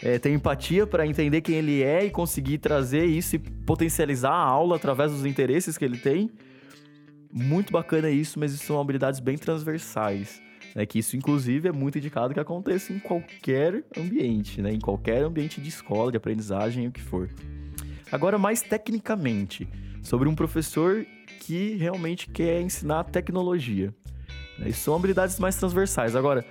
[0.00, 4.44] É, ter empatia para entender quem ele é e conseguir trazer isso e potencializar a
[4.44, 6.30] aula através dos interesses que ele tem
[7.32, 10.40] muito bacana isso, mas isso são habilidades bem transversais.
[10.74, 15.22] Né, que isso, inclusive, é muito indicado que aconteça em qualquer ambiente, né, em qualquer
[15.22, 17.28] ambiente de escola, de aprendizagem, o que for.
[18.10, 19.68] Agora, mais tecnicamente,
[20.02, 21.04] sobre um professor
[21.40, 23.94] que realmente quer ensinar tecnologia.
[24.58, 26.14] Né, isso são habilidades mais transversais.
[26.14, 26.44] Agora,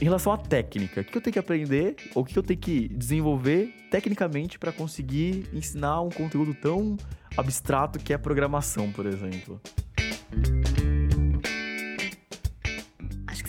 [0.00, 2.58] em relação à técnica, o que eu tenho que aprender ou o que eu tenho
[2.58, 6.96] que desenvolver tecnicamente para conseguir ensinar um conteúdo tão
[7.36, 9.60] abstrato que é programação, por exemplo?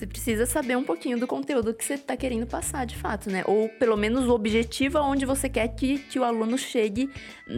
[0.03, 3.43] Você precisa saber um pouquinho do conteúdo que você está querendo passar, de fato, né?
[3.45, 7.09] Ou pelo menos o objetivo aonde você quer que, que o aluno chegue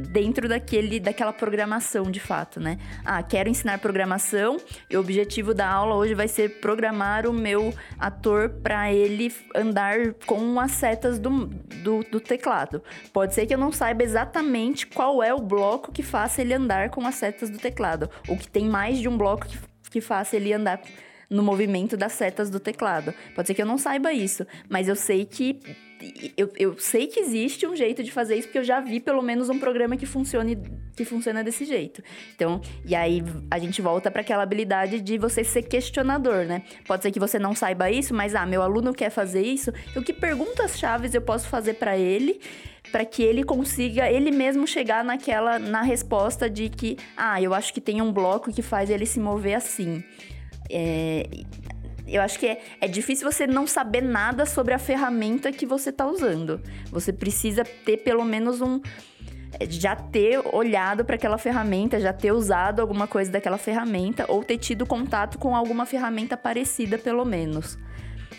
[0.09, 2.77] dentro daquele, daquela programação, de fato, né?
[3.03, 4.57] Ah, quero ensinar programação
[4.89, 10.13] e o objetivo da aula hoje vai ser programar o meu ator para ele andar
[10.25, 11.47] com as setas do,
[11.83, 12.83] do, do teclado.
[13.11, 16.89] Pode ser que eu não saiba exatamente qual é o bloco que faça ele andar
[16.91, 19.57] com as setas do teclado, ou que tem mais de um bloco que,
[19.89, 20.79] que faça ele andar
[21.35, 23.13] no movimento das setas do teclado.
[23.35, 25.59] Pode ser que eu não saiba isso, mas eu sei que
[26.35, 29.21] eu, eu sei que existe um jeito de fazer isso porque eu já vi pelo
[29.21, 30.57] menos um programa que funcione
[30.95, 32.01] que funciona desse jeito.
[32.35, 36.63] Então, e aí a gente volta para aquela habilidade de você ser questionador, né?
[36.85, 40.01] Pode ser que você não saiba isso, mas ah, meu aluno quer fazer isso, o
[40.01, 42.39] que perguntas chaves eu posso fazer para ele?
[42.91, 47.73] para que ele consiga ele mesmo chegar naquela na resposta de que ah, eu acho
[47.73, 50.03] que tem um bloco que faz ele se mover assim.
[50.69, 51.27] É,
[52.07, 55.89] eu acho que é, é difícil você não saber nada sobre a ferramenta que você
[55.89, 56.61] está usando.
[56.91, 58.79] Você precisa ter pelo menos um.
[59.69, 64.57] Já ter olhado para aquela ferramenta, já ter usado alguma coisa daquela ferramenta, ou ter
[64.57, 67.77] tido contato com alguma ferramenta parecida, pelo menos.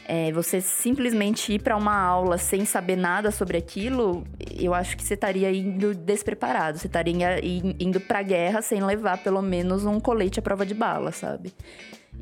[0.09, 5.03] É, você simplesmente ir para uma aula sem saber nada sobre aquilo, eu acho que
[5.03, 6.79] você estaria indo despreparado.
[6.79, 10.75] Você estaria indo para a guerra sem levar pelo menos um colete à prova de
[10.75, 11.53] bala, sabe?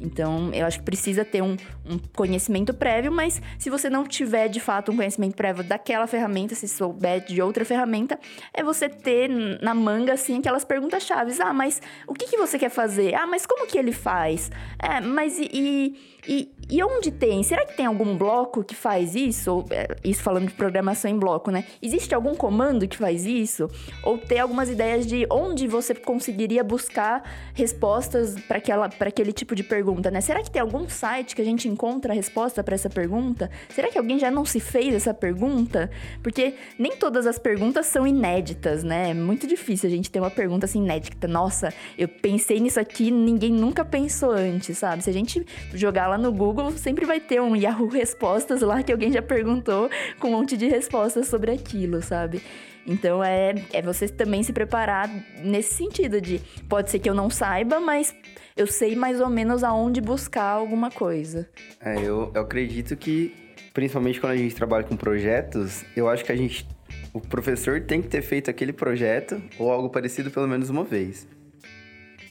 [0.00, 1.57] Então, eu acho que precisa ter um,
[1.88, 6.54] um, conhecimento prévio, mas se você não tiver de fato um conhecimento prévio daquela ferramenta,
[6.54, 8.18] se souber de outra ferramenta,
[8.52, 9.28] é você ter
[9.62, 11.40] na manga, assim, aquelas perguntas chaves.
[11.40, 13.14] Ah, mas o que, que você quer fazer?
[13.14, 14.50] Ah, mas como que ele faz?
[14.78, 17.42] É, mas e, e e, e onde tem?
[17.42, 19.64] Será que tem algum bloco que faz isso?
[19.70, 21.64] É, isso falando de programação em bloco, né?
[21.82, 23.68] Existe algum comando que faz isso?
[24.02, 30.10] Ou tem algumas ideias de onde você conseguiria buscar respostas para aquele tipo de pergunta,
[30.10, 30.20] né?
[30.20, 33.50] Será que tem algum site que a gente encontra a resposta para essa pergunta?
[33.68, 35.90] Será que alguém já não se fez essa pergunta?
[36.22, 39.10] Porque nem todas as perguntas são inéditas, né?
[39.10, 41.28] É muito difícil a gente ter uma pergunta assim inédita.
[41.28, 45.02] Nossa, eu pensei nisso aqui, ninguém nunca pensou antes, sabe?
[45.02, 48.83] Se a gente jogar lá lá no Google, sempre vai ter um Yahoo Respostas lá
[48.83, 52.40] que alguém já perguntou com um monte de respostas sobre aquilo, sabe?
[52.87, 55.11] Então é, é você também se preparar
[55.42, 58.14] nesse sentido de pode ser que eu não saiba, mas
[58.57, 61.48] eu sei mais ou menos aonde buscar alguma coisa.
[61.81, 63.35] É, eu, eu acredito que,
[63.72, 66.66] principalmente quando a gente trabalha com projetos, eu acho que a gente.
[67.12, 71.27] O professor tem que ter feito aquele projeto ou algo parecido pelo menos uma vez.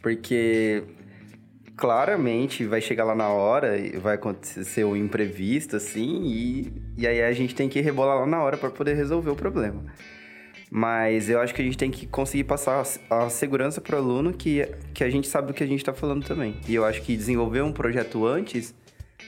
[0.02, 0.84] Porque
[1.76, 7.32] claramente vai chegar lá na hora vai acontecer um imprevisto, assim, e, e aí a
[7.34, 9.84] gente tem que rebolar lá na hora para poder resolver o problema.
[10.76, 14.34] Mas eu acho que a gente tem que conseguir passar a segurança para o aluno
[14.34, 16.60] que, que a gente sabe do que a gente está falando também.
[16.68, 18.74] E eu acho que desenvolver um projeto antes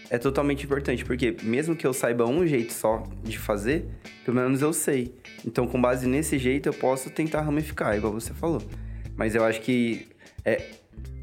[0.10, 3.86] é totalmente importante, porque mesmo que eu saiba um jeito só de fazer,
[4.24, 5.14] pelo menos eu sei.
[5.46, 8.62] Então, com base nesse jeito, eu posso tentar ramificar, igual você falou.
[9.16, 10.08] Mas eu acho que
[10.44, 10.62] é,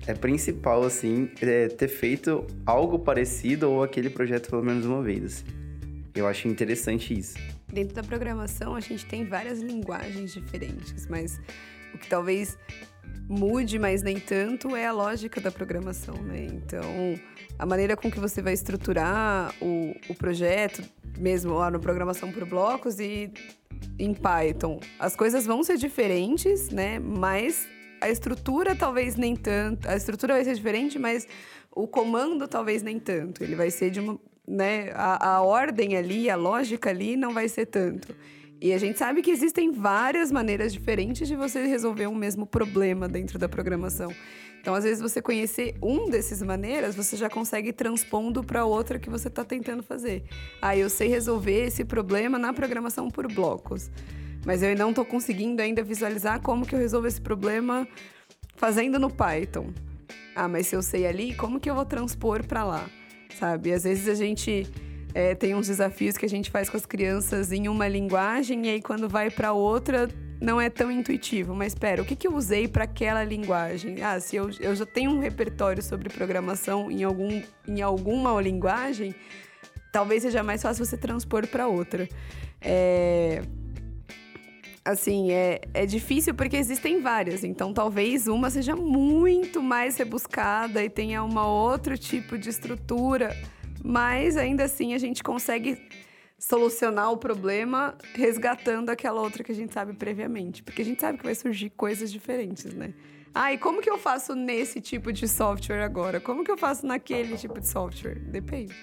[0.07, 5.25] é principal, assim, é ter feito algo parecido ou aquele projeto pelo menos uma vez.
[5.25, 5.45] Assim.
[6.15, 7.39] Eu acho interessante isso.
[7.73, 11.41] Dentro da programação, a gente tem várias linguagens diferentes, mas
[11.95, 12.59] o que talvez
[13.29, 16.47] mude, mas nem tanto, é a lógica da programação, né?
[16.53, 17.19] Então,
[17.59, 20.83] a maneira com que você vai estruturar o, o projeto,
[21.19, 23.31] mesmo lá no programação por blocos e
[23.99, 26.99] em Python, as coisas vão ser diferentes, né?
[26.99, 27.67] Mas
[28.03, 29.89] a estrutura talvez nem tanto.
[29.89, 31.27] A estrutura vai ser diferente, mas
[31.71, 33.43] o comando talvez nem tanto.
[33.43, 34.19] Ele vai ser de uma.
[34.47, 38.15] Né, a, a ordem ali, a lógica ali não vai ser tanto.
[38.61, 43.09] E a gente sabe que existem várias maneiras diferentes de você resolver um mesmo problema
[43.09, 44.13] dentro da programação.
[44.61, 49.11] Então, às vezes, você conhecer um desses maneiras, você já consegue transpondo para outra que
[49.11, 50.23] você está tentando fazer.
[50.61, 53.91] Ah, eu sei resolver esse problema na programação por blocos.
[54.45, 57.87] Mas eu não estou conseguindo ainda visualizar como que eu resolvo esse problema
[58.57, 59.71] fazendo no Python.
[60.35, 62.89] Ah, mas se eu sei ali, como que eu vou transpor para lá?
[63.39, 63.73] Sabe?
[63.73, 64.67] Às vezes a gente
[65.15, 68.71] é, tem uns desafios que a gente faz com as crianças em uma linguagem e
[68.71, 70.09] aí quando vai para outra
[70.41, 71.55] não é tão intuitivo.
[71.55, 74.03] Mas espera, o que, que eu usei para aquela linguagem?
[74.03, 79.15] Ah, se eu, eu já tenho um repertório sobre programação em, algum, em alguma linguagem,
[79.93, 82.09] talvez seja mais fácil você transpor para outra.
[82.61, 83.43] É,
[84.85, 87.45] assim, é, é difícil porque existem várias.
[87.45, 93.35] Então, talvez uma seja muito mais rebuscada e tenha um outro tipo de estrutura
[93.85, 95.81] Mas ainda assim a gente consegue
[96.39, 100.63] solucionar o problema resgatando aquela outra que a gente sabe previamente.
[100.63, 102.95] Porque a gente sabe que vai surgir coisas diferentes, né?
[103.35, 106.21] Ah, e como que eu faço nesse tipo de software agora?
[106.21, 108.19] Como que eu faço naquele tipo de software?
[108.19, 108.75] Depende.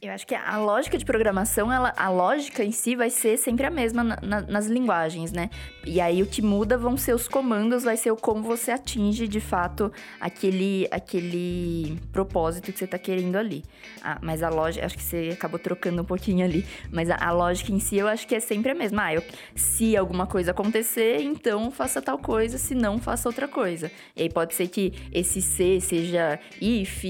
[0.00, 3.66] Eu acho que a lógica de programação, ela, a lógica em si vai ser sempre
[3.66, 5.48] a mesma na, na, nas linguagens, né?
[5.86, 9.26] E aí o que muda vão ser os comandos, vai ser o como você atinge
[9.28, 13.64] de fato aquele, aquele propósito que você está querendo ali.
[14.02, 17.30] Ah, mas a lógica, acho que você acabou trocando um pouquinho ali, mas a, a
[17.30, 19.04] lógica em si eu acho que é sempre a mesma.
[19.04, 23.90] Ah, eu, se alguma coisa acontecer, então faça tal coisa, se não, faça outra coisa.
[24.16, 27.04] E aí pode ser que esse C seja if,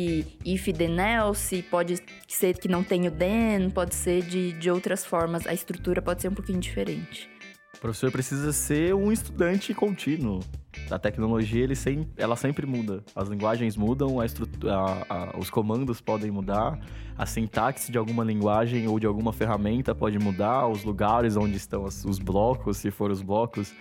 [0.45, 5.05] if then else, pode ser que não tem o then, pode ser de, de outras
[5.05, 5.45] formas.
[5.49, 7.29] A estrutura pode ser um pouquinho diferente.
[7.75, 10.39] O professor precisa ser um estudante contínuo.
[10.89, 13.03] A tecnologia, ele sem, ela sempre muda.
[13.17, 16.79] As linguagens mudam, a a, a, os comandos podem mudar,
[17.19, 21.83] a sintaxe de alguma linguagem ou de alguma ferramenta pode mudar, os lugares onde estão
[21.83, 23.75] os, os blocos, se for os blocos.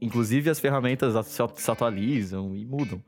[0.00, 3.02] Inclusive, as ferramentas se atualizam e mudam.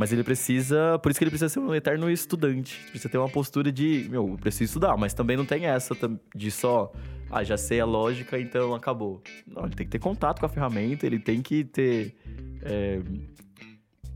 [0.00, 0.98] Mas ele precisa.
[0.98, 2.80] Por isso que ele precisa ser um eterno estudante.
[2.88, 5.94] Precisa ter uma postura de, meu, eu preciso estudar, mas também não tem essa
[6.34, 6.90] de só.
[7.30, 9.22] Ah, já sei a lógica, então acabou.
[9.46, 12.14] Não, ele tem que ter contato com a ferramenta, ele tem que ter.
[12.62, 12.98] É,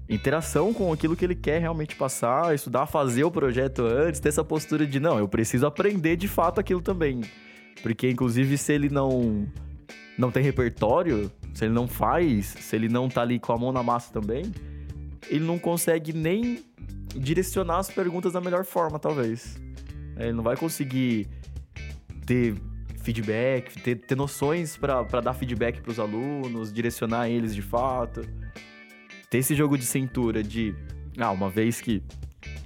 [0.08, 4.42] interação com aquilo que ele quer realmente passar, estudar, fazer o projeto antes, ter essa
[4.42, 7.20] postura de não, eu preciso aprender de fato aquilo também.
[7.82, 9.46] Porque, inclusive, se ele não,
[10.16, 13.70] não tem repertório, se ele não faz, se ele não tá ali com a mão
[13.70, 14.50] na massa também,
[15.28, 16.64] ele não consegue nem
[17.14, 19.56] direcionar as perguntas da melhor forma, talvez.
[20.16, 21.28] É, ele não vai conseguir
[22.26, 22.54] ter
[23.02, 28.22] feedback, ter, ter noções para dar feedback para os alunos, direcionar eles de fato.
[29.28, 30.74] Ter esse jogo de cintura de,
[31.18, 32.02] ah, uma vez que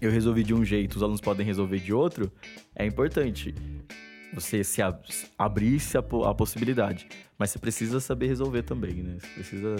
[0.00, 2.30] eu resolvi de um jeito, os alunos podem resolver de outro,
[2.74, 3.54] é importante
[4.32, 5.02] você se ab
[5.38, 7.08] abrir-se a, a possibilidade.
[7.38, 9.16] Mas você precisa saber resolver também, né?
[9.18, 9.76] Você precisa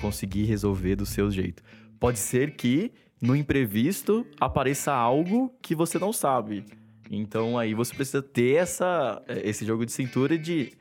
[0.00, 1.62] conseguir resolver do seu jeito
[2.02, 6.64] pode ser que no imprevisto apareça algo que você não sabe.
[7.08, 10.72] Então aí você precisa ter essa, eh, esse jogo de cintura de.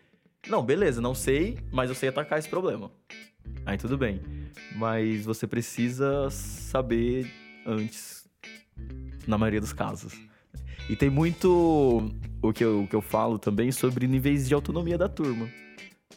[0.47, 2.91] Não, beleza, não sei, mas eu sei atacar esse problema.
[3.67, 4.19] Aí tudo bem.
[4.75, 7.31] Mas você precisa saber
[7.67, 8.27] antes,
[9.27, 10.19] na maioria dos casos.
[10.89, 14.97] E tem muito o que eu, o que eu falo também sobre níveis de autonomia
[14.97, 15.47] da turma.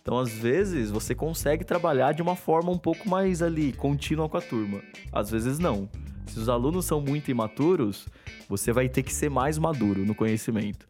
[0.04, 4.36] Então, às vezes, você consegue trabalhar de uma forma um pouco mais ali, contínua com
[4.36, 4.82] a turma.
[5.10, 5.88] Às vezes, não.
[6.26, 8.06] Se os alunos são muito imaturos,
[8.46, 10.86] você vai ter que ser mais maduro no conhecimento.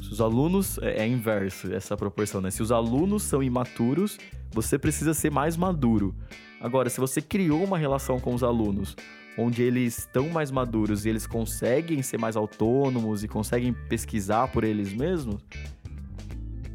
[0.00, 0.78] Se os alunos.
[0.78, 2.52] É, é inverso essa proporção, né?
[2.52, 4.16] Se os alunos são imaturos,
[4.52, 6.14] você precisa ser mais maduro.
[6.60, 8.94] Agora, se você criou uma relação com os alunos
[9.36, 14.62] onde eles estão mais maduros e eles conseguem ser mais autônomos e conseguem pesquisar por
[14.62, 15.42] eles mesmos,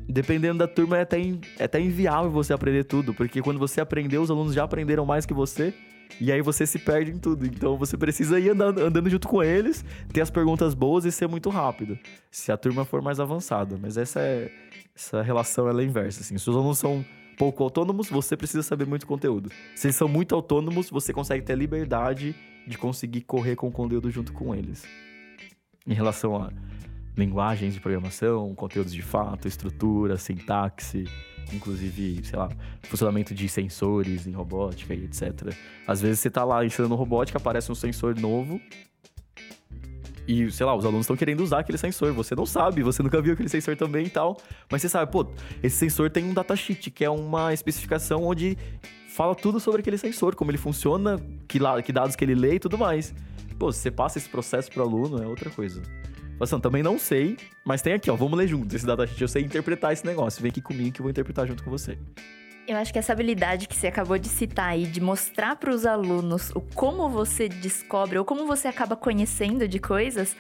[0.08, 1.20] dependendo da turma, é até,
[1.60, 5.26] é até inviável você aprender tudo, porque quando você aprendeu, os alunos já aprenderam mais
[5.26, 5.74] que você.
[6.22, 7.46] E aí você se perde em tudo.
[7.46, 11.28] Então você precisa ir andando, andando junto com eles, ter as perguntas boas e ser
[11.28, 12.00] muito rápido.
[12.32, 13.78] Se a turma for mais avançada.
[13.80, 14.50] Mas essa é
[14.96, 16.22] essa relação ela é inversa.
[16.22, 16.38] Assim.
[16.38, 17.06] Se os alunos são
[17.38, 19.52] pouco autônomos, você precisa saber muito conteúdo.
[19.76, 24.10] Se eles são muito autônomos, você consegue ter liberdade de conseguir correr com o conteúdo
[24.10, 24.86] junto com eles.
[25.86, 26.52] Em relação a
[27.18, 31.06] linguagens de programação, conteúdos de fato, estrutura, sintaxe,
[31.52, 32.50] inclusive, sei lá,
[32.84, 35.54] funcionamento de sensores em robótica e etc.
[35.88, 38.62] Às vezes você tá lá ensinando robótica, aparece um sensor novo
[40.28, 42.12] e, sei lá, os alunos estão querendo usar aquele sensor.
[42.12, 44.38] Você não sabe, você nunca viu aquele sensor também e tal.
[44.70, 45.26] Mas você sabe, pô,
[45.64, 48.58] esse sensor tem um datasheet, que é uma especificação onde
[49.08, 52.60] fala tudo sobre aquele sensor, como ele funciona, que, que dados que ele lê e
[52.60, 53.16] tudo mais.
[53.58, 55.82] Pô, se você passa esse processo para o aluno, é outra coisa.
[56.40, 58.16] Assim, também não sei, mas tem aqui, ó.
[58.16, 59.22] Vamos ler juntos esse datasheet.
[59.22, 60.42] Eu sei interpretar esse negócio.
[60.42, 61.98] Vem aqui comigo que eu vou interpretar junto com você.
[62.68, 65.86] Eu acho que essa habilidade que você acabou de citar aí, de mostrar para os
[65.86, 70.36] alunos o como você descobre ou como você acaba conhecendo de coisas,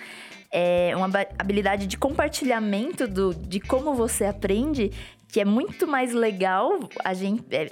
[0.51, 4.91] é uma habilidade de compartilhamento do, de como você aprende,
[5.29, 7.43] que é muito mais legal a gente.
[7.49, 7.69] É,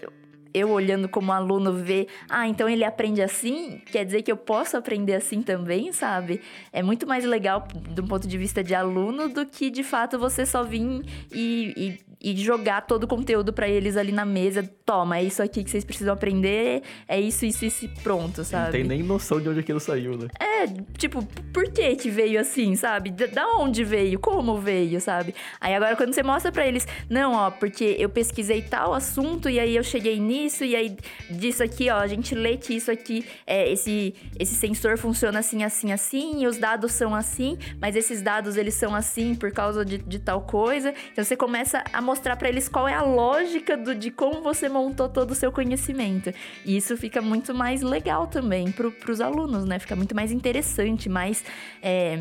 [0.55, 4.77] eu olhando como aluno ver, ah, então ele aprende assim, quer dizer que eu posso
[4.77, 6.39] aprender assim também, sabe?
[6.71, 10.45] É muito mais legal do ponto de vista de aluno do que de fato você
[10.45, 14.67] só vir e, e, e jogar todo o conteúdo para eles ali na mesa.
[14.83, 18.65] Toma, é isso aqui que vocês precisam aprender, é isso, isso, isso e pronto, sabe?
[18.65, 20.27] Não tem nem noção de onde aquilo saiu, né?
[20.39, 20.67] É, É,
[20.97, 21.23] tipo,
[21.53, 23.11] por que que veio assim, sabe?
[23.11, 24.17] Da onde veio?
[24.17, 25.35] Como veio, sabe?
[25.59, 29.59] Aí agora quando você mostra para eles, não, ó, porque eu pesquisei tal assunto e
[29.59, 30.97] aí eu cheguei nisso e aí
[31.29, 35.63] disso aqui, ó, a gente lê que isso aqui, é, esse, esse sensor funciona assim,
[35.63, 39.85] assim, assim, e os dados são assim, mas esses dados eles são assim por causa
[39.85, 40.93] de, de tal coisa.
[41.11, 44.69] Então você começa a mostrar para eles qual é a lógica do, de como você
[44.69, 46.31] montou todo o seu conhecimento.
[46.65, 49.79] E isso fica muito mais legal também para os alunos, né?
[49.79, 51.43] Fica muito mais interessante, mais.
[51.81, 52.19] É,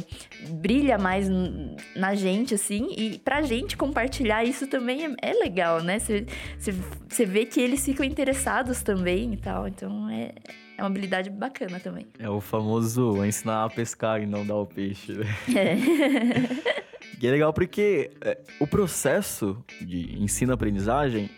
[0.50, 1.28] brilha mais
[1.94, 2.94] na gente, assim.
[2.96, 5.98] E pra gente compartilhar isso também é, é legal, né?
[5.98, 9.68] Você vê que eles ficam interessados também e tal.
[9.68, 10.32] Então é.
[10.76, 12.06] É uma habilidade bacana também.
[12.18, 15.12] É o famoso ensinar a pescar e não dar o peixe.
[15.12, 15.26] Né?
[15.54, 16.84] É.
[17.20, 21.30] E é legal porque é, o processo de ensino-aprendizagem,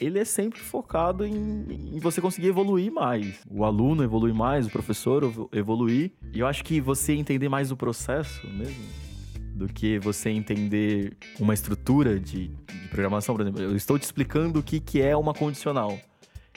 [0.00, 3.44] ele é sempre focado em, em, você conseguir evoluir mais.
[3.50, 6.12] O aluno evoluir mais, o professor evoluir.
[6.32, 8.84] E eu acho que você entender mais o processo mesmo,
[9.54, 13.62] do que você entender uma estrutura de, de programação, por exemplo.
[13.62, 15.98] Eu estou te explicando o que, que é uma condicional.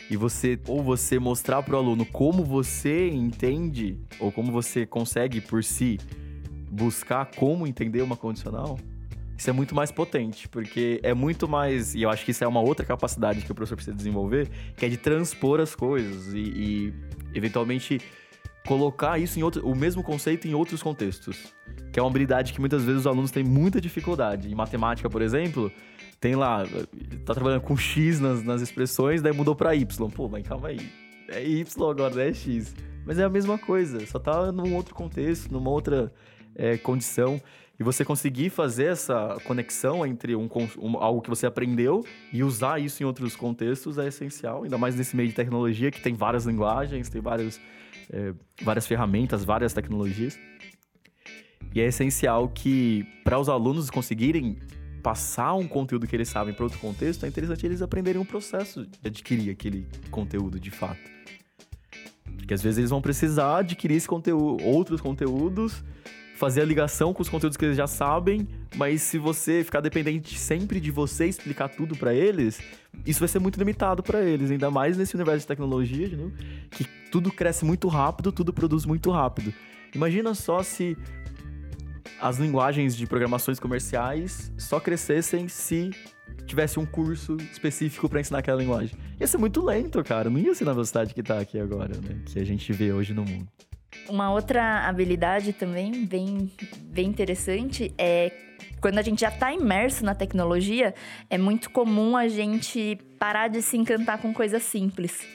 [0.09, 5.41] E você, ou você mostrar para o aluno como você entende, ou como você consegue
[5.41, 5.99] por si
[6.69, 8.77] buscar como entender uma condicional,
[9.37, 11.93] isso é muito mais potente, porque é muito mais.
[11.93, 14.85] E eu acho que isso é uma outra capacidade que o professor precisa desenvolver, que
[14.85, 16.93] é de transpor as coisas e, e
[17.35, 18.01] eventualmente
[18.65, 21.53] colocar isso em outro, o mesmo conceito em outros contextos.
[21.93, 24.51] Que é uma habilidade que muitas vezes os alunos têm muita dificuldade.
[24.51, 25.71] Em matemática, por exemplo,
[26.19, 26.63] tem lá,
[27.25, 30.09] tá trabalhando com X nas, nas expressões, daí mudou para Y.
[30.09, 30.89] Pô, mas calma aí.
[31.29, 32.75] É Y agora, não é X.
[33.05, 36.11] Mas é a mesma coisa, só tá num outro contexto, numa outra
[36.55, 37.41] é, condição.
[37.79, 40.49] E você conseguir fazer essa conexão entre um,
[40.79, 42.03] um, algo que você aprendeu
[42.33, 46.01] e usar isso em outros contextos é essencial, ainda mais nesse meio de tecnologia que
[46.01, 47.61] tem várias linguagens, tem várias,
[48.11, 50.39] é, várias ferramentas, várias tecnologias.
[51.75, 54.57] E é essencial que, para os alunos conseguirem
[55.07, 58.85] passar um conteúdo que eles sabem para outro contexto, é interessante eles aprenderem um processo
[58.85, 60.99] de adquirir aquele conteúdo de fato.
[62.35, 65.81] Porque às vezes eles vão precisar adquirir esse conteúdo, outros conteúdos
[66.35, 68.45] fazer a ligação com os conteúdos que eles já sabem,
[68.75, 72.59] mas se você ficar dependente sempre de você explicar tudo para eles,
[73.05, 76.29] isso vai ser muito limitado para eles, ainda mais nesse universo de tecnologia, né?
[76.69, 79.53] que tudo cresce muito rápido, tudo produz muito rápido.
[79.95, 80.97] Imagina só se
[82.19, 85.91] as linguagens de programações comerciais só crescessem se
[86.45, 88.97] tivesse um curso específico para ensinar aquela linguagem.
[89.19, 90.29] Ia ser muito lento, cara.
[90.29, 92.21] Não ia ser na velocidade que tá aqui agora, né?
[92.25, 93.47] Que a gente vê hoje no mundo.
[94.09, 96.51] Uma outra habilidade também bem,
[96.85, 98.31] bem interessante é
[98.79, 100.93] quando a gente já está imerso na tecnologia,
[101.29, 105.25] é muito comum a gente parar de se encantar com coisas simples.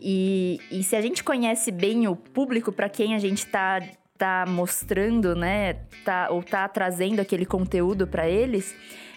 [0.00, 3.80] E, e se a gente conhece bem o público para quem a gente está
[4.20, 8.76] tá mostrando, né, tá, ou tá trazendo aquele conteúdo para eles,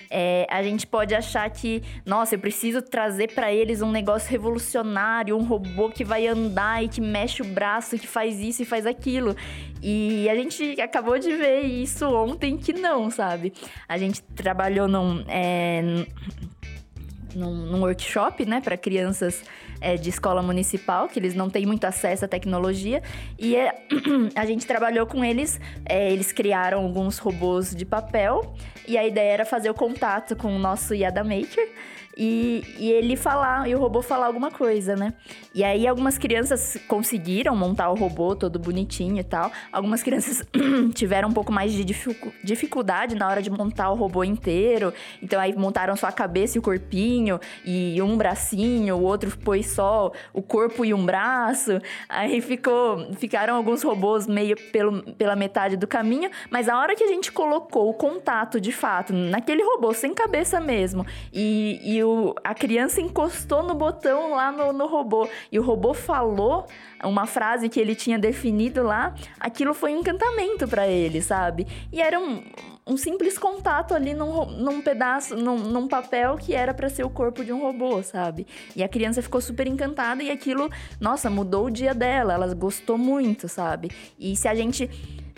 [0.09, 5.35] é, a gente pode achar que, nossa, eu preciso trazer para eles um negócio revolucionário,
[5.35, 8.85] um robô que vai andar e que mexe o braço, que faz isso e faz
[8.85, 9.35] aquilo.
[9.81, 13.53] E a gente acabou de ver isso ontem que não, sabe?
[13.89, 15.25] A gente trabalhou num.
[15.27, 16.05] É,
[17.35, 19.43] num, num workshop, né, para crianças
[19.81, 23.01] é, de escola municipal, que eles não têm muito acesso à tecnologia.
[23.37, 23.73] E é,
[24.35, 28.55] a gente trabalhou com eles, é, eles criaram alguns robôs de papel,
[28.87, 31.69] e a ideia era fazer o contato com o nosso Yada Maker
[32.15, 35.13] e, e ele falar, e o robô falar alguma coisa, né?
[35.53, 39.51] E aí algumas crianças conseguiram montar o robô todo bonitinho e tal.
[39.71, 40.43] Algumas crianças
[40.93, 41.83] tiveram um pouco mais de
[42.43, 44.93] dificuldade na hora de montar o robô inteiro.
[45.21, 49.67] Então aí montaram só a cabeça e o corpinho, e um bracinho, o outro pôs
[49.67, 51.79] só o corpo e um braço.
[52.07, 57.03] Aí ficou, ficaram alguns robôs meio pelo, pela metade do caminho, mas a hora que
[57.03, 62.35] a gente colocou o contato de fato naquele robô sem cabeça mesmo, e, e o,
[62.43, 66.67] a criança encostou no botão lá no, no robô e o robô falou
[67.03, 71.67] uma frase que ele tinha definido lá, aquilo foi um encantamento para ele, sabe?
[71.91, 72.43] E era um,
[72.85, 77.09] um simples contato ali num, num pedaço, num, num papel que era para ser o
[77.09, 78.47] corpo de um robô, sabe?
[78.75, 82.97] E a criança ficou super encantada e aquilo, nossa, mudou o dia dela, ela gostou
[82.97, 83.91] muito, sabe?
[84.17, 84.89] E se a gente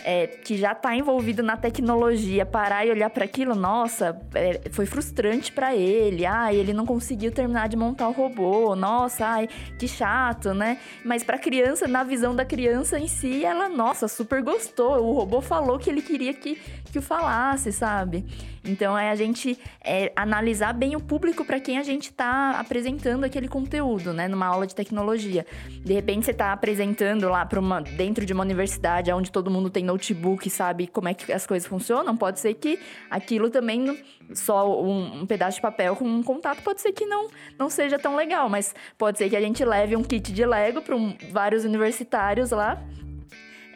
[0.03, 4.85] é, que já está envolvido na tecnologia parar e olhar para aquilo, nossa, é, foi
[4.85, 6.25] frustrante para ele.
[6.25, 8.75] Ah, ele não conseguiu terminar de montar o robô.
[8.75, 10.77] Nossa, ai, que chato, né?
[11.03, 15.03] Mas para criança, na visão da criança em si, ela, nossa, super gostou.
[15.03, 16.55] O robô falou que ele queria que,
[16.91, 18.25] que o falasse, sabe?
[18.67, 23.23] Então é a gente é, analisar bem o público para quem a gente está apresentando
[23.23, 24.27] aquele conteúdo, né?
[24.27, 25.45] Numa aula de tecnologia.
[25.83, 29.69] De repente você está apresentando lá para uma dentro de uma universidade onde todo mundo
[29.69, 32.15] tem notebook sabe como é que as coisas funcionam.
[32.17, 32.79] Pode ser que
[33.09, 37.27] aquilo também só um, um pedaço de papel com um contato pode ser que não
[37.57, 40.81] não seja tão legal, mas pode ser que a gente leve um kit de Lego
[40.81, 42.81] para um, vários universitários lá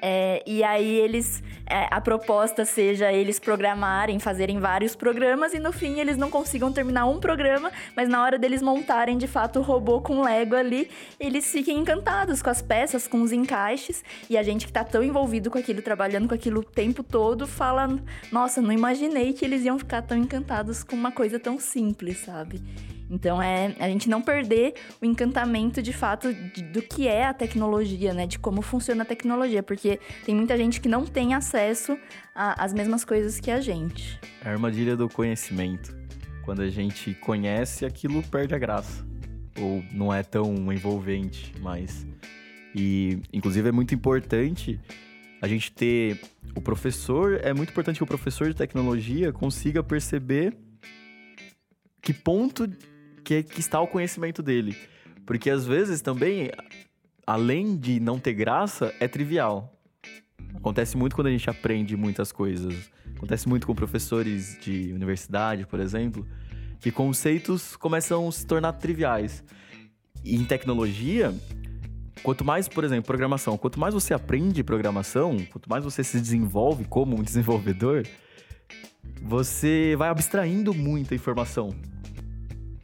[0.01, 1.43] é, e aí eles.
[1.71, 6.73] É, a proposta seja eles programarem, fazerem vários programas e no fim eles não consigam
[6.73, 10.89] terminar um programa, mas na hora deles montarem de fato o robô com Lego ali,
[11.19, 14.03] eles fiquem encantados com as peças, com os encaixes.
[14.27, 17.45] E a gente que tá tão envolvido com aquilo, trabalhando com aquilo o tempo todo,
[17.45, 17.87] fala:
[18.31, 22.61] Nossa, não imaginei que eles iam ficar tão encantados com uma coisa tão simples, sabe?
[23.09, 27.33] Então é a gente não perder o encantamento de fato de, do que é a
[27.33, 28.27] tecnologia, né?
[28.27, 31.97] De como funciona a tecnologia, porque tem muita gente que não tem acesso
[32.35, 34.19] às mesmas coisas que a gente.
[34.43, 35.97] É a armadilha do conhecimento.
[36.43, 39.05] Quando a gente conhece, aquilo perde a graça.
[39.59, 42.05] Ou não é tão envolvente mais.
[42.75, 44.79] E, inclusive, é muito importante
[45.41, 46.19] a gente ter.
[46.55, 47.39] O professor.
[47.43, 50.57] É muito importante que o professor de tecnologia consiga perceber
[52.01, 52.67] que ponto
[53.29, 54.75] que, que está o conhecimento dele.
[55.23, 56.49] Porque às vezes também,
[57.27, 59.71] além de não ter graça, é trivial.
[60.55, 62.89] Acontece muito quando a gente aprende muitas coisas.
[63.15, 66.25] Acontece muito com professores de universidade, por exemplo,
[66.79, 69.43] que conceitos começam a se tornar triviais.
[70.23, 71.31] E em tecnologia,
[72.23, 76.83] quanto mais, por exemplo, programação, quanto mais você aprende programação, quanto mais você se desenvolve
[76.85, 78.07] como um desenvolvedor,
[79.21, 81.75] você vai abstraindo muita informação.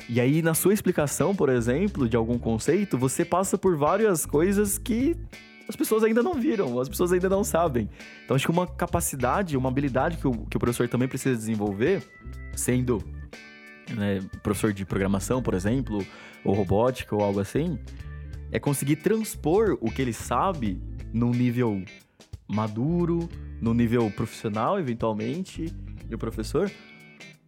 [0.07, 4.77] E aí, na sua explicação, por exemplo, de algum conceito, você passa por várias coisas
[4.77, 5.15] que
[5.67, 7.89] as pessoas ainda não viram, as pessoas ainda não sabem.
[8.23, 12.03] Então, acho que uma capacidade, uma habilidade que o, que o professor também precisa desenvolver,
[12.55, 13.03] sendo
[13.95, 16.05] né, professor de programação, por exemplo,
[16.43, 17.79] ou robótica ou algo assim,
[18.51, 20.79] é conseguir transpor o que ele sabe
[21.11, 21.83] num nível
[22.47, 23.27] maduro,
[23.59, 25.73] num nível profissional, eventualmente,
[26.07, 26.71] e o professor,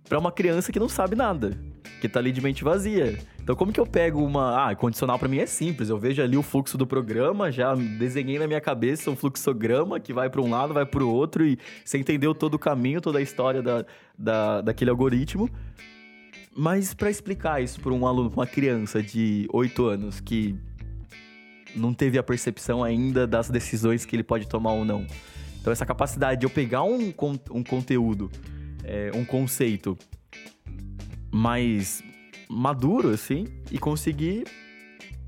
[0.10, 1.67] para uma criança que não sabe nada
[2.00, 3.18] que tá ali de mente vazia.
[3.42, 4.70] Então, como que eu pego uma.
[4.70, 5.90] Ah, condicional para mim é simples.
[5.90, 10.12] Eu vejo ali o fluxo do programa, já desenhei na minha cabeça um fluxograma que
[10.12, 13.20] vai para um lado, vai para o outro, e você entendeu todo o caminho, toda
[13.20, 13.86] a história da,
[14.18, 15.50] da, daquele algoritmo.
[16.56, 20.56] Mas para explicar isso para um aluno, uma criança de 8 anos que
[21.76, 25.06] não teve a percepção ainda das decisões que ele pode tomar ou não.
[25.62, 27.14] Então, essa capacidade de eu pegar um,
[27.52, 28.32] um conteúdo,
[28.84, 29.98] é, um conceito,
[31.32, 32.04] mais
[32.50, 34.46] maduro, assim, e conseguir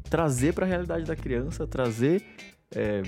[0.09, 2.23] trazer para a realidade da criança, trazer
[2.73, 3.03] é,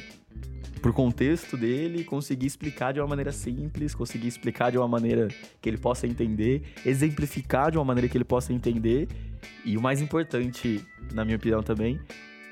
[0.82, 5.28] pro contexto dele, conseguir explicar de uma maneira simples, conseguir explicar de uma maneira
[5.62, 9.08] que ele possa entender, exemplificar de uma maneira que ele possa entender,
[9.64, 10.84] e o mais importante,
[11.14, 12.00] na minha opinião também,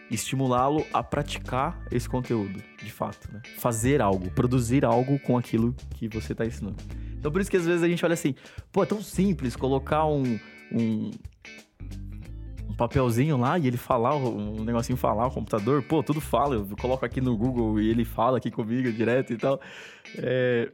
[0.10, 3.42] estimulá-lo a praticar esse conteúdo, de fato, né?
[3.58, 6.78] Fazer algo, produzir algo com aquilo que você está ensinando.
[7.20, 8.34] Então por isso que às vezes a gente olha assim,
[8.72, 10.40] pô, é tão simples colocar um,
[10.72, 11.12] um,
[12.80, 17.06] papelzinho lá e ele falar, um negocinho falar, o computador, pô, tudo fala, eu coloco
[17.06, 19.60] aqui no Google e ele fala aqui comigo direto e tal.
[20.18, 20.72] É...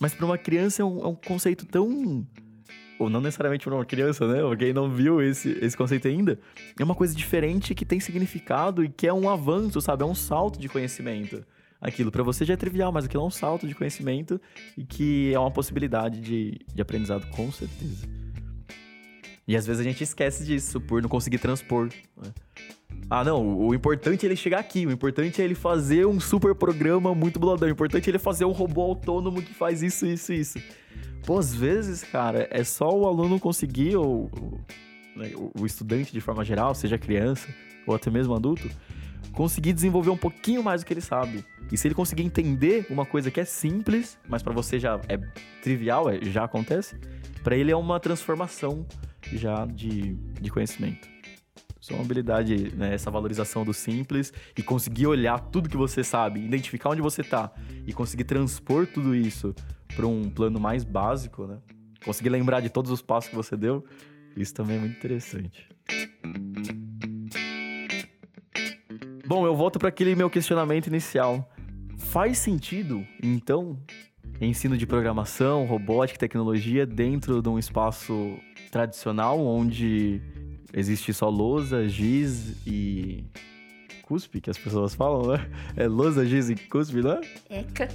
[0.00, 2.26] Mas para uma criança é um, é um conceito tão
[2.98, 4.42] ou não necessariamente para uma criança, né?
[4.42, 6.38] Ou quem não viu esse, esse conceito ainda,
[6.78, 10.02] é uma coisa diferente que tem significado e que é um avanço, sabe?
[10.02, 11.42] É um salto de conhecimento
[11.80, 14.40] aquilo para você já é trivial, mas aquilo é um salto de conhecimento
[14.76, 18.06] e que é uma possibilidade de, de aprendizado com certeza.
[19.48, 21.88] E às vezes a gente esquece disso por não conseguir transpor.
[22.16, 22.32] Né?
[23.08, 26.54] Ah, não, o importante é ele chegar aqui, o importante é ele fazer um super
[26.54, 30.32] programa muito boladão, o importante é ele fazer um robô autônomo que faz isso, isso,
[30.32, 30.58] isso.
[31.26, 34.30] Pô, às vezes, cara, é só o aluno conseguir, ou,
[35.16, 37.48] né, o estudante de forma geral, seja criança
[37.86, 38.70] ou até mesmo adulto,
[39.32, 41.44] conseguir desenvolver um pouquinho mais do que ele sabe.
[41.70, 45.16] E se ele conseguir entender uma coisa que é simples, mas para você já é
[45.62, 46.96] trivial, é, já acontece,
[47.42, 48.86] para ele é uma transformação
[49.32, 51.08] já de, de conhecimento.
[51.90, 56.40] É uma habilidade, né, essa valorização do simples e conseguir olhar tudo que você sabe,
[56.40, 57.50] identificar onde você está
[57.84, 59.52] e conseguir transpor tudo isso
[59.96, 61.58] para um plano mais básico, né?
[62.04, 63.84] Conseguir lembrar de todos os passos que você deu,
[64.36, 65.68] isso também é muito interessante.
[69.30, 71.48] Bom, eu volto para aquele meu questionamento inicial.
[71.96, 73.78] Faz sentido, então,
[74.40, 78.36] ensino de programação, robótica e tecnologia dentro de um espaço
[78.72, 80.20] tradicional onde
[80.74, 83.22] existe só lousa, giz e
[84.02, 85.48] cuspe, que as pessoas falam, né?
[85.76, 87.20] É lousa, giz e cuspe, né?
[87.48, 87.86] Eca.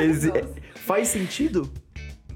[0.00, 0.30] Exi-
[0.76, 1.68] Faz sentido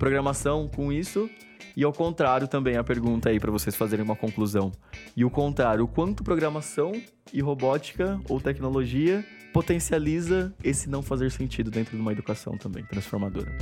[0.00, 1.30] programação com isso?
[1.76, 4.72] E ao contrário também a pergunta aí para vocês fazerem uma conclusão.
[5.16, 6.90] E o contrário, o quanto programação
[7.32, 13.52] e robótica ou tecnologia potencializa esse não fazer sentido dentro de uma educação também transformadora?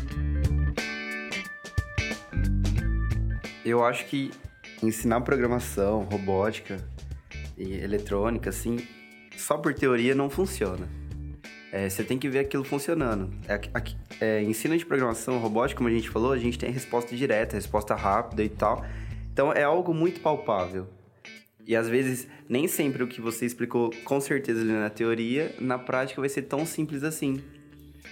[3.62, 4.30] Eu acho que
[4.82, 6.78] ensinar programação, robótica
[7.58, 8.78] e eletrônica, assim,
[9.36, 10.88] só por teoria não funciona.
[11.70, 13.30] É, você tem que ver aquilo funcionando.
[13.46, 13.60] É,
[14.20, 17.94] é, ensino de programação, robótica, como a gente falou, a gente tem resposta direta, resposta
[17.94, 18.82] rápida e tal.
[19.30, 20.88] Então é algo muito palpável.
[21.66, 26.20] E às vezes, nem sempre o que você explicou com certeza na teoria, na prática
[26.20, 27.40] vai ser tão simples assim.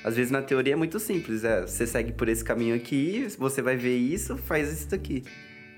[0.03, 3.61] Às vezes na teoria é muito simples, é, você segue por esse caminho aqui, você
[3.61, 5.25] vai ver isso, faz isso daqui.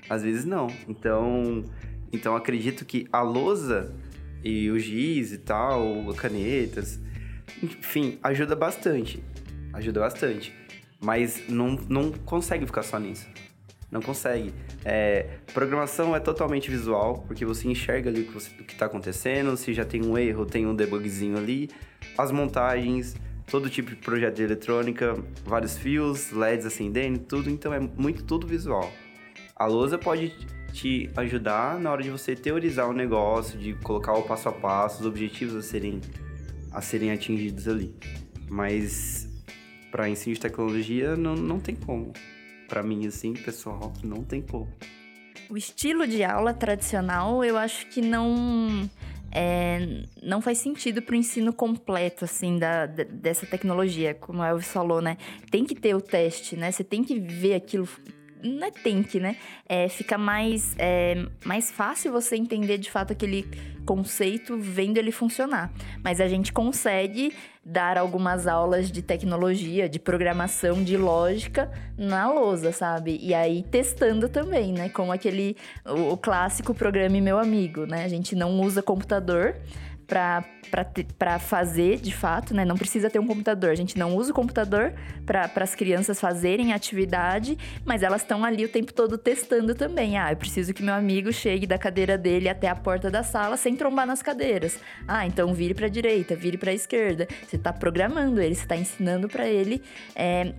[0.09, 0.69] Às vezes não.
[0.87, 1.65] Então,
[2.13, 3.93] então acredito que a lousa
[4.45, 7.01] e o giz e tal, canetas,
[7.63, 9.23] enfim, ajuda bastante.
[9.73, 10.55] Ajuda bastante.
[11.01, 13.27] Mas não, não consegue ficar só nisso.
[13.93, 14.55] Não consegue.
[14.87, 18.87] É, programação é totalmente visual, porque você enxerga ali o que, você, o que tá
[18.87, 21.69] acontecendo, se já tem um erro, tem um debugzinho ali.
[22.17, 23.15] As montagens,
[23.47, 25.15] todo tipo de projeto de eletrônica,
[25.45, 27.51] vários fios, LEDs acendendo, tudo.
[27.51, 28.91] Então é muito tudo visual.
[29.55, 30.35] A lousa pode
[30.73, 35.01] te ajudar na hora de você teorizar o negócio, de colocar o passo a passo,
[35.01, 36.01] os objetivos a serem,
[36.73, 37.95] a serem atingidos ali.
[38.49, 39.29] Mas
[39.91, 42.15] para ensino de tecnologia não, não tem como.
[42.73, 44.67] Para mim, assim, pessoal, não tem como.
[45.51, 48.89] O estilo de aula tradicional, eu acho que não
[49.31, 54.73] é, não faz sentido para o ensino completo, assim, da, dessa tecnologia, como a Elvis
[54.73, 55.19] falou, né?
[55.51, 56.73] Tem que ter o teste, né?
[56.73, 57.87] Você tem que ver aquilo.
[58.43, 59.37] Não é tem que, né?
[59.69, 63.47] É, fica mais, é, mais fácil você entender de fato aquele
[63.85, 65.71] conceito vendo ele funcionar.
[66.03, 72.73] Mas a gente consegue dar algumas aulas de tecnologia, de programação, de lógica na lousa,
[72.73, 73.19] sabe?
[73.23, 74.89] E aí testando também, né?
[74.89, 78.05] Como aquele o, o clássico programa Meu Amigo, né?
[78.05, 79.57] A gente não usa computador
[80.07, 80.45] para
[81.19, 82.65] para fazer de fato, né?
[82.65, 83.71] Não precisa ter um computador.
[83.71, 84.95] A gente não usa o computador
[85.27, 90.17] para as crianças fazerem atividade, mas elas estão ali o tempo todo testando também.
[90.17, 93.57] Ah, eu preciso que meu amigo chegue da cadeira dele até a porta da sala
[93.57, 94.79] sem trombar nas cadeiras.
[95.07, 97.27] Ah, então vire para a direita, vire para a esquerda.
[97.47, 99.83] Você está programando ele, você está ensinando para ele
[100.15, 100.55] é,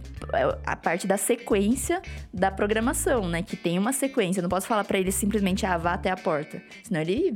[0.66, 2.02] a parte da sequência
[2.34, 3.42] da programação, né?
[3.42, 4.40] Que tem uma sequência.
[4.40, 7.34] Eu não posso falar para ele simplesmente ah, vá até a porta, senão ele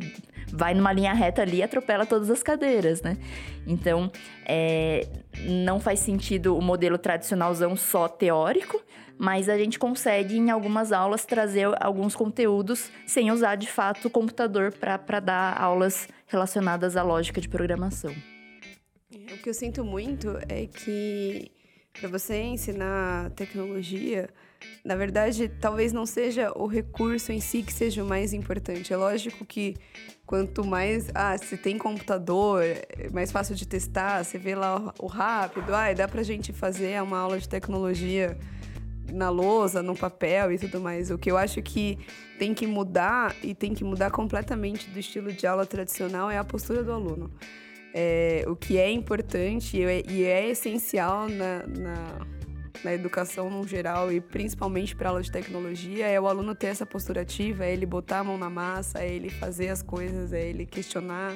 [0.52, 2.57] vai numa linha reta ali e atropela todas as cadeiras,
[3.02, 3.18] né?
[3.66, 4.12] Então,
[4.46, 5.08] é,
[5.44, 8.82] não faz sentido o modelo tradicionalzão só teórico,
[9.18, 14.12] mas a gente consegue, em algumas aulas, trazer alguns conteúdos sem usar de fato o
[14.12, 18.14] computador para dar aulas relacionadas à lógica de programação.
[19.12, 21.52] É, O que eu sinto muito é que
[22.00, 24.30] para você ensinar tecnologia,
[24.84, 28.94] na verdade, talvez não seja o recurso em si que seja o mais importante.
[28.94, 29.76] É lógico que
[30.26, 35.08] quanto mais, ah, se tem computador, é mais fácil de testar, você vê lá o
[35.08, 38.38] rápido, ah, dá pra gente fazer uma aula de tecnologia
[39.12, 41.10] na lousa, no papel e tudo mais.
[41.12, 41.98] O que eu acho que
[42.38, 46.44] tem que mudar e tem que mudar completamente do estilo de aula tradicional é a
[46.44, 47.32] postura do aluno.
[47.94, 52.28] É, o que é importante e é, e é essencial na, na,
[52.84, 56.86] na educação no geral e principalmente para aula de tecnologia é o aluno ter essa
[56.86, 60.48] postura ativa, é ele botar a mão na massa, é ele fazer as coisas, é
[60.48, 61.36] ele questionar,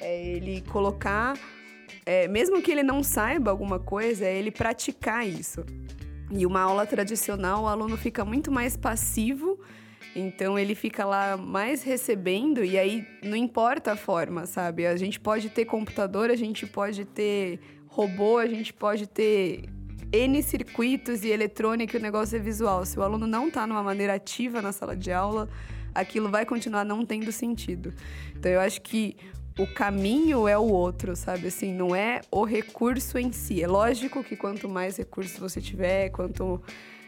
[0.00, 1.36] é ele colocar,
[2.06, 5.64] é, mesmo que ele não saiba alguma coisa, é ele praticar isso.
[6.30, 9.58] E uma aula tradicional, o aluno fica muito mais passivo,
[10.14, 14.86] então ele fica lá mais recebendo, e aí não importa a forma, sabe?
[14.86, 19.68] A gente pode ter computador, a gente pode ter robô, a gente pode ter
[20.12, 22.84] N circuitos e eletrônica, o negócio é visual.
[22.84, 25.48] Se o aluno não está numa maneira ativa na sala de aula,
[25.94, 27.94] aquilo vai continuar não tendo sentido.
[28.36, 29.16] Então eu acho que
[29.56, 31.46] o caminho é o outro, sabe?
[31.46, 33.62] Assim, não é o recurso em si.
[33.62, 36.60] É lógico que quanto mais recursos você tiver, quanto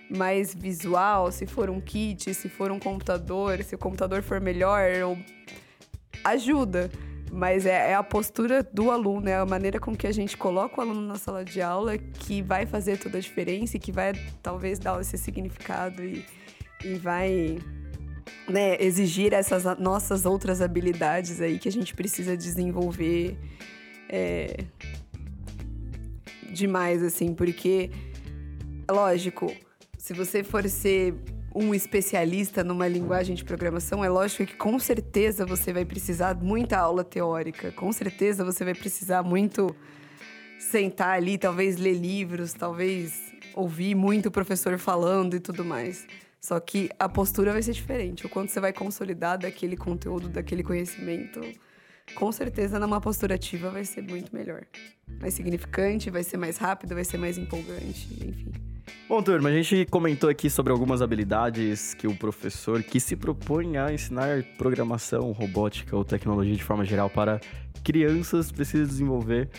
[0.09, 4.82] mais visual, se for um kit, se for um computador, se o computador for melhor,
[6.22, 6.90] ajuda.
[7.35, 10.78] Mas é, é a postura do aluno, é a maneira com que a gente coloca
[10.78, 14.12] o aluno na sala de aula que vai fazer toda a diferença e que vai
[14.43, 16.26] talvez dar esse significado e,
[16.85, 17.59] e vai
[18.47, 23.39] né, exigir essas nossas outras habilidades aí que a gente precisa desenvolver
[24.11, 24.64] é,
[26.53, 27.91] demais, assim, porque,
[28.91, 29.51] lógico,
[29.97, 31.14] se você for ser
[31.55, 36.78] um especialista numa linguagem de programação, é lógico que com certeza você vai precisar muita
[36.78, 39.74] aula teórica, com certeza você vai precisar muito
[40.59, 46.07] sentar ali, talvez ler livros, talvez ouvir muito o professor falando e tudo mais.
[46.40, 48.26] Só que a postura vai ser diferente.
[48.26, 51.40] O quanto você vai consolidar daquele conteúdo, daquele conhecimento,
[52.14, 54.62] com certeza numa postura ativa vai ser muito melhor.
[55.20, 58.72] Mais significante, vai ser mais rápido, vai ser mais empolgante, enfim.
[59.09, 63.76] Bom, turma, a gente comentou aqui sobre algumas habilidades que o professor que se propõe
[63.76, 67.41] a ensinar programação, robótica ou tecnologia de forma geral para
[67.85, 69.51] crianças precisa desenvolver.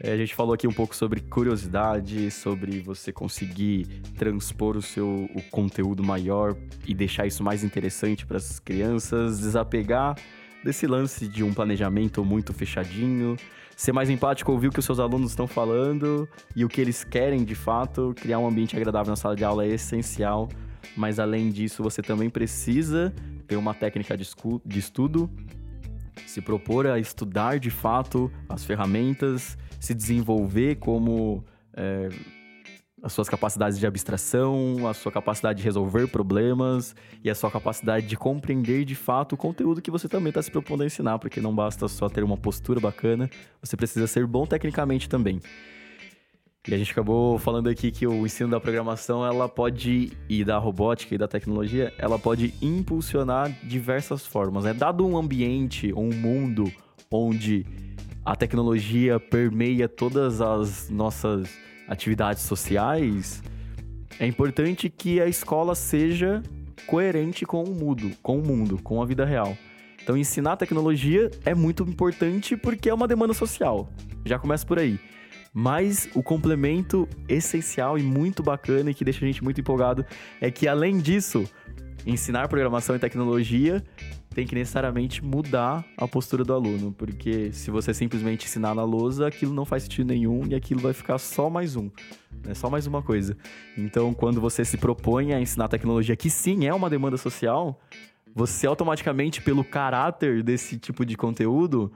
[0.00, 5.28] É, a gente falou aqui um pouco sobre curiosidade, sobre você conseguir transpor o seu
[5.34, 6.56] o conteúdo maior
[6.86, 10.16] e deixar isso mais interessante para as crianças, desapegar
[10.62, 13.36] desse lance de um planejamento muito fechadinho,
[13.78, 17.04] ser mais empático, ouvir o que os seus alunos estão falando e o que eles
[17.04, 20.48] querem de fato, criar um ambiente agradável na sala de aula é essencial,
[20.96, 23.14] mas além disso, você também precisa
[23.46, 24.24] ter uma técnica de,
[24.76, 25.30] estudo,
[26.26, 32.08] se propor a estudar de fato as ferramentas se desenvolver como é,
[33.02, 38.06] as suas capacidades de abstração, a sua capacidade de resolver problemas e a sua capacidade
[38.06, 41.40] de compreender de fato o conteúdo que você também está se propondo a ensinar, porque
[41.40, 43.30] não basta só ter uma postura bacana,
[43.62, 45.40] você precisa ser bom tecnicamente também.
[46.66, 50.58] E a gente acabou falando aqui que o ensino da programação, ela pode, e da
[50.58, 54.64] robótica e da tecnologia, ela pode impulsionar diversas formas.
[54.64, 54.74] Né?
[54.74, 56.70] Dado um ambiente, um mundo
[57.10, 57.64] onde
[58.22, 61.48] a tecnologia permeia todas as nossas
[61.88, 63.42] atividades sociais,
[64.20, 66.42] é importante que a escola seja
[66.86, 69.56] coerente com o mundo, com o mundo, com a vida real.
[70.02, 73.90] Então, ensinar tecnologia é muito importante porque é uma demanda social.
[74.24, 74.98] Já começa por aí.
[75.52, 80.04] Mas o complemento essencial e muito bacana e que deixa a gente muito empolgado
[80.40, 81.44] é que, além disso,
[82.06, 83.82] ensinar programação e tecnologia
[84.38, 89.26] tem que necessariamente mudar a postura do aluno, porque se você simplesmente ensinar na lousa,
[89.26, 91.90] aquilo não faz sentido nenhum e aquilo vai ficar só mais um,
[92.46, 93.36] é só mais uma coisa.
[93.76, 97.80] Então, quando você se propõe a ensinar tecnologia, que sim é uma demanda social,
[98.32, 101.90] você automaticamente, pelo caráter desse tipo de conteúdo,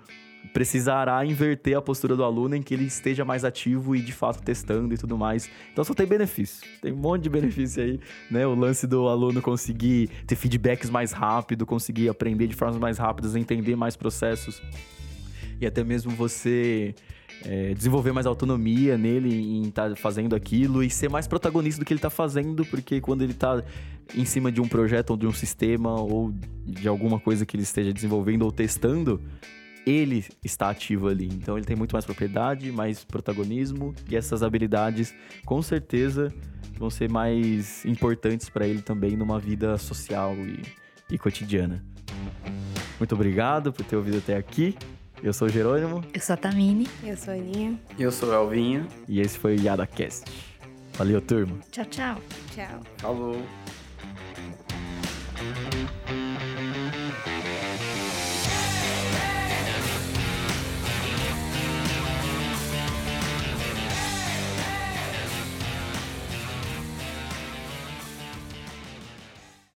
[0.52, 4.42] precisará inverter a postura do aluno em que ele esteja mais ativo e de fato
[4.42, 5.48] testando e tudo mais.
[5.72, 6.66] Então só tem benefício.
[6.80, 8.46] Tem um monte de benefício aí, né?
[8.46, 13.36] O lance do aluno conseguir ter feedbacks mais rápido, conseguir aprender de formas mais rápidas,
[13.36, 14.62] entender mais processos
[15.62, 16.94] e até mesmo você
[17.44, 21.84] é, desenvolver mais autonomia nele em estar tá fazendo aquilo e ser mais protagonista do
[21.84, 23.62] que ele está fazendo, porque quando ele está
[24.14, 26.34] em cima de um projeto ou de um sistema ou
[26.66, 29.20] de alguma coisa que ele esteja desenvolvendo ou testando,
[29.86, 31.26] ele está ativo ali.
[31.26, 35.14] Então ele tem muito mais propriedade, mais protagonismo e essas habilidades
[35.44, 36.32] com certeza
[36.78, 40.62] vão ser mais importantes para ele também numa vida social e,
[41.10, 41.84] e cotidiana.
[42.98, 44.76] Muito obrigado por ter ouvido até aqui.
[45.22, 46.04] Eu sou o Jerônimo.
[46.12, 46.88] Eu sou a Tamine.
[47.04, 47.78] Eu sou a Aninha.
[47.98, 48.86] Eu sou o Alvinho.
[49.08, 50.24] E esse foi o YadaCast.
[50.94, 51.58] Valeu, turma.
[51.70, 52.20] Tchau, tchau.
[52.52, 52.80] Tchau.
[52.98, 53.40] Falou.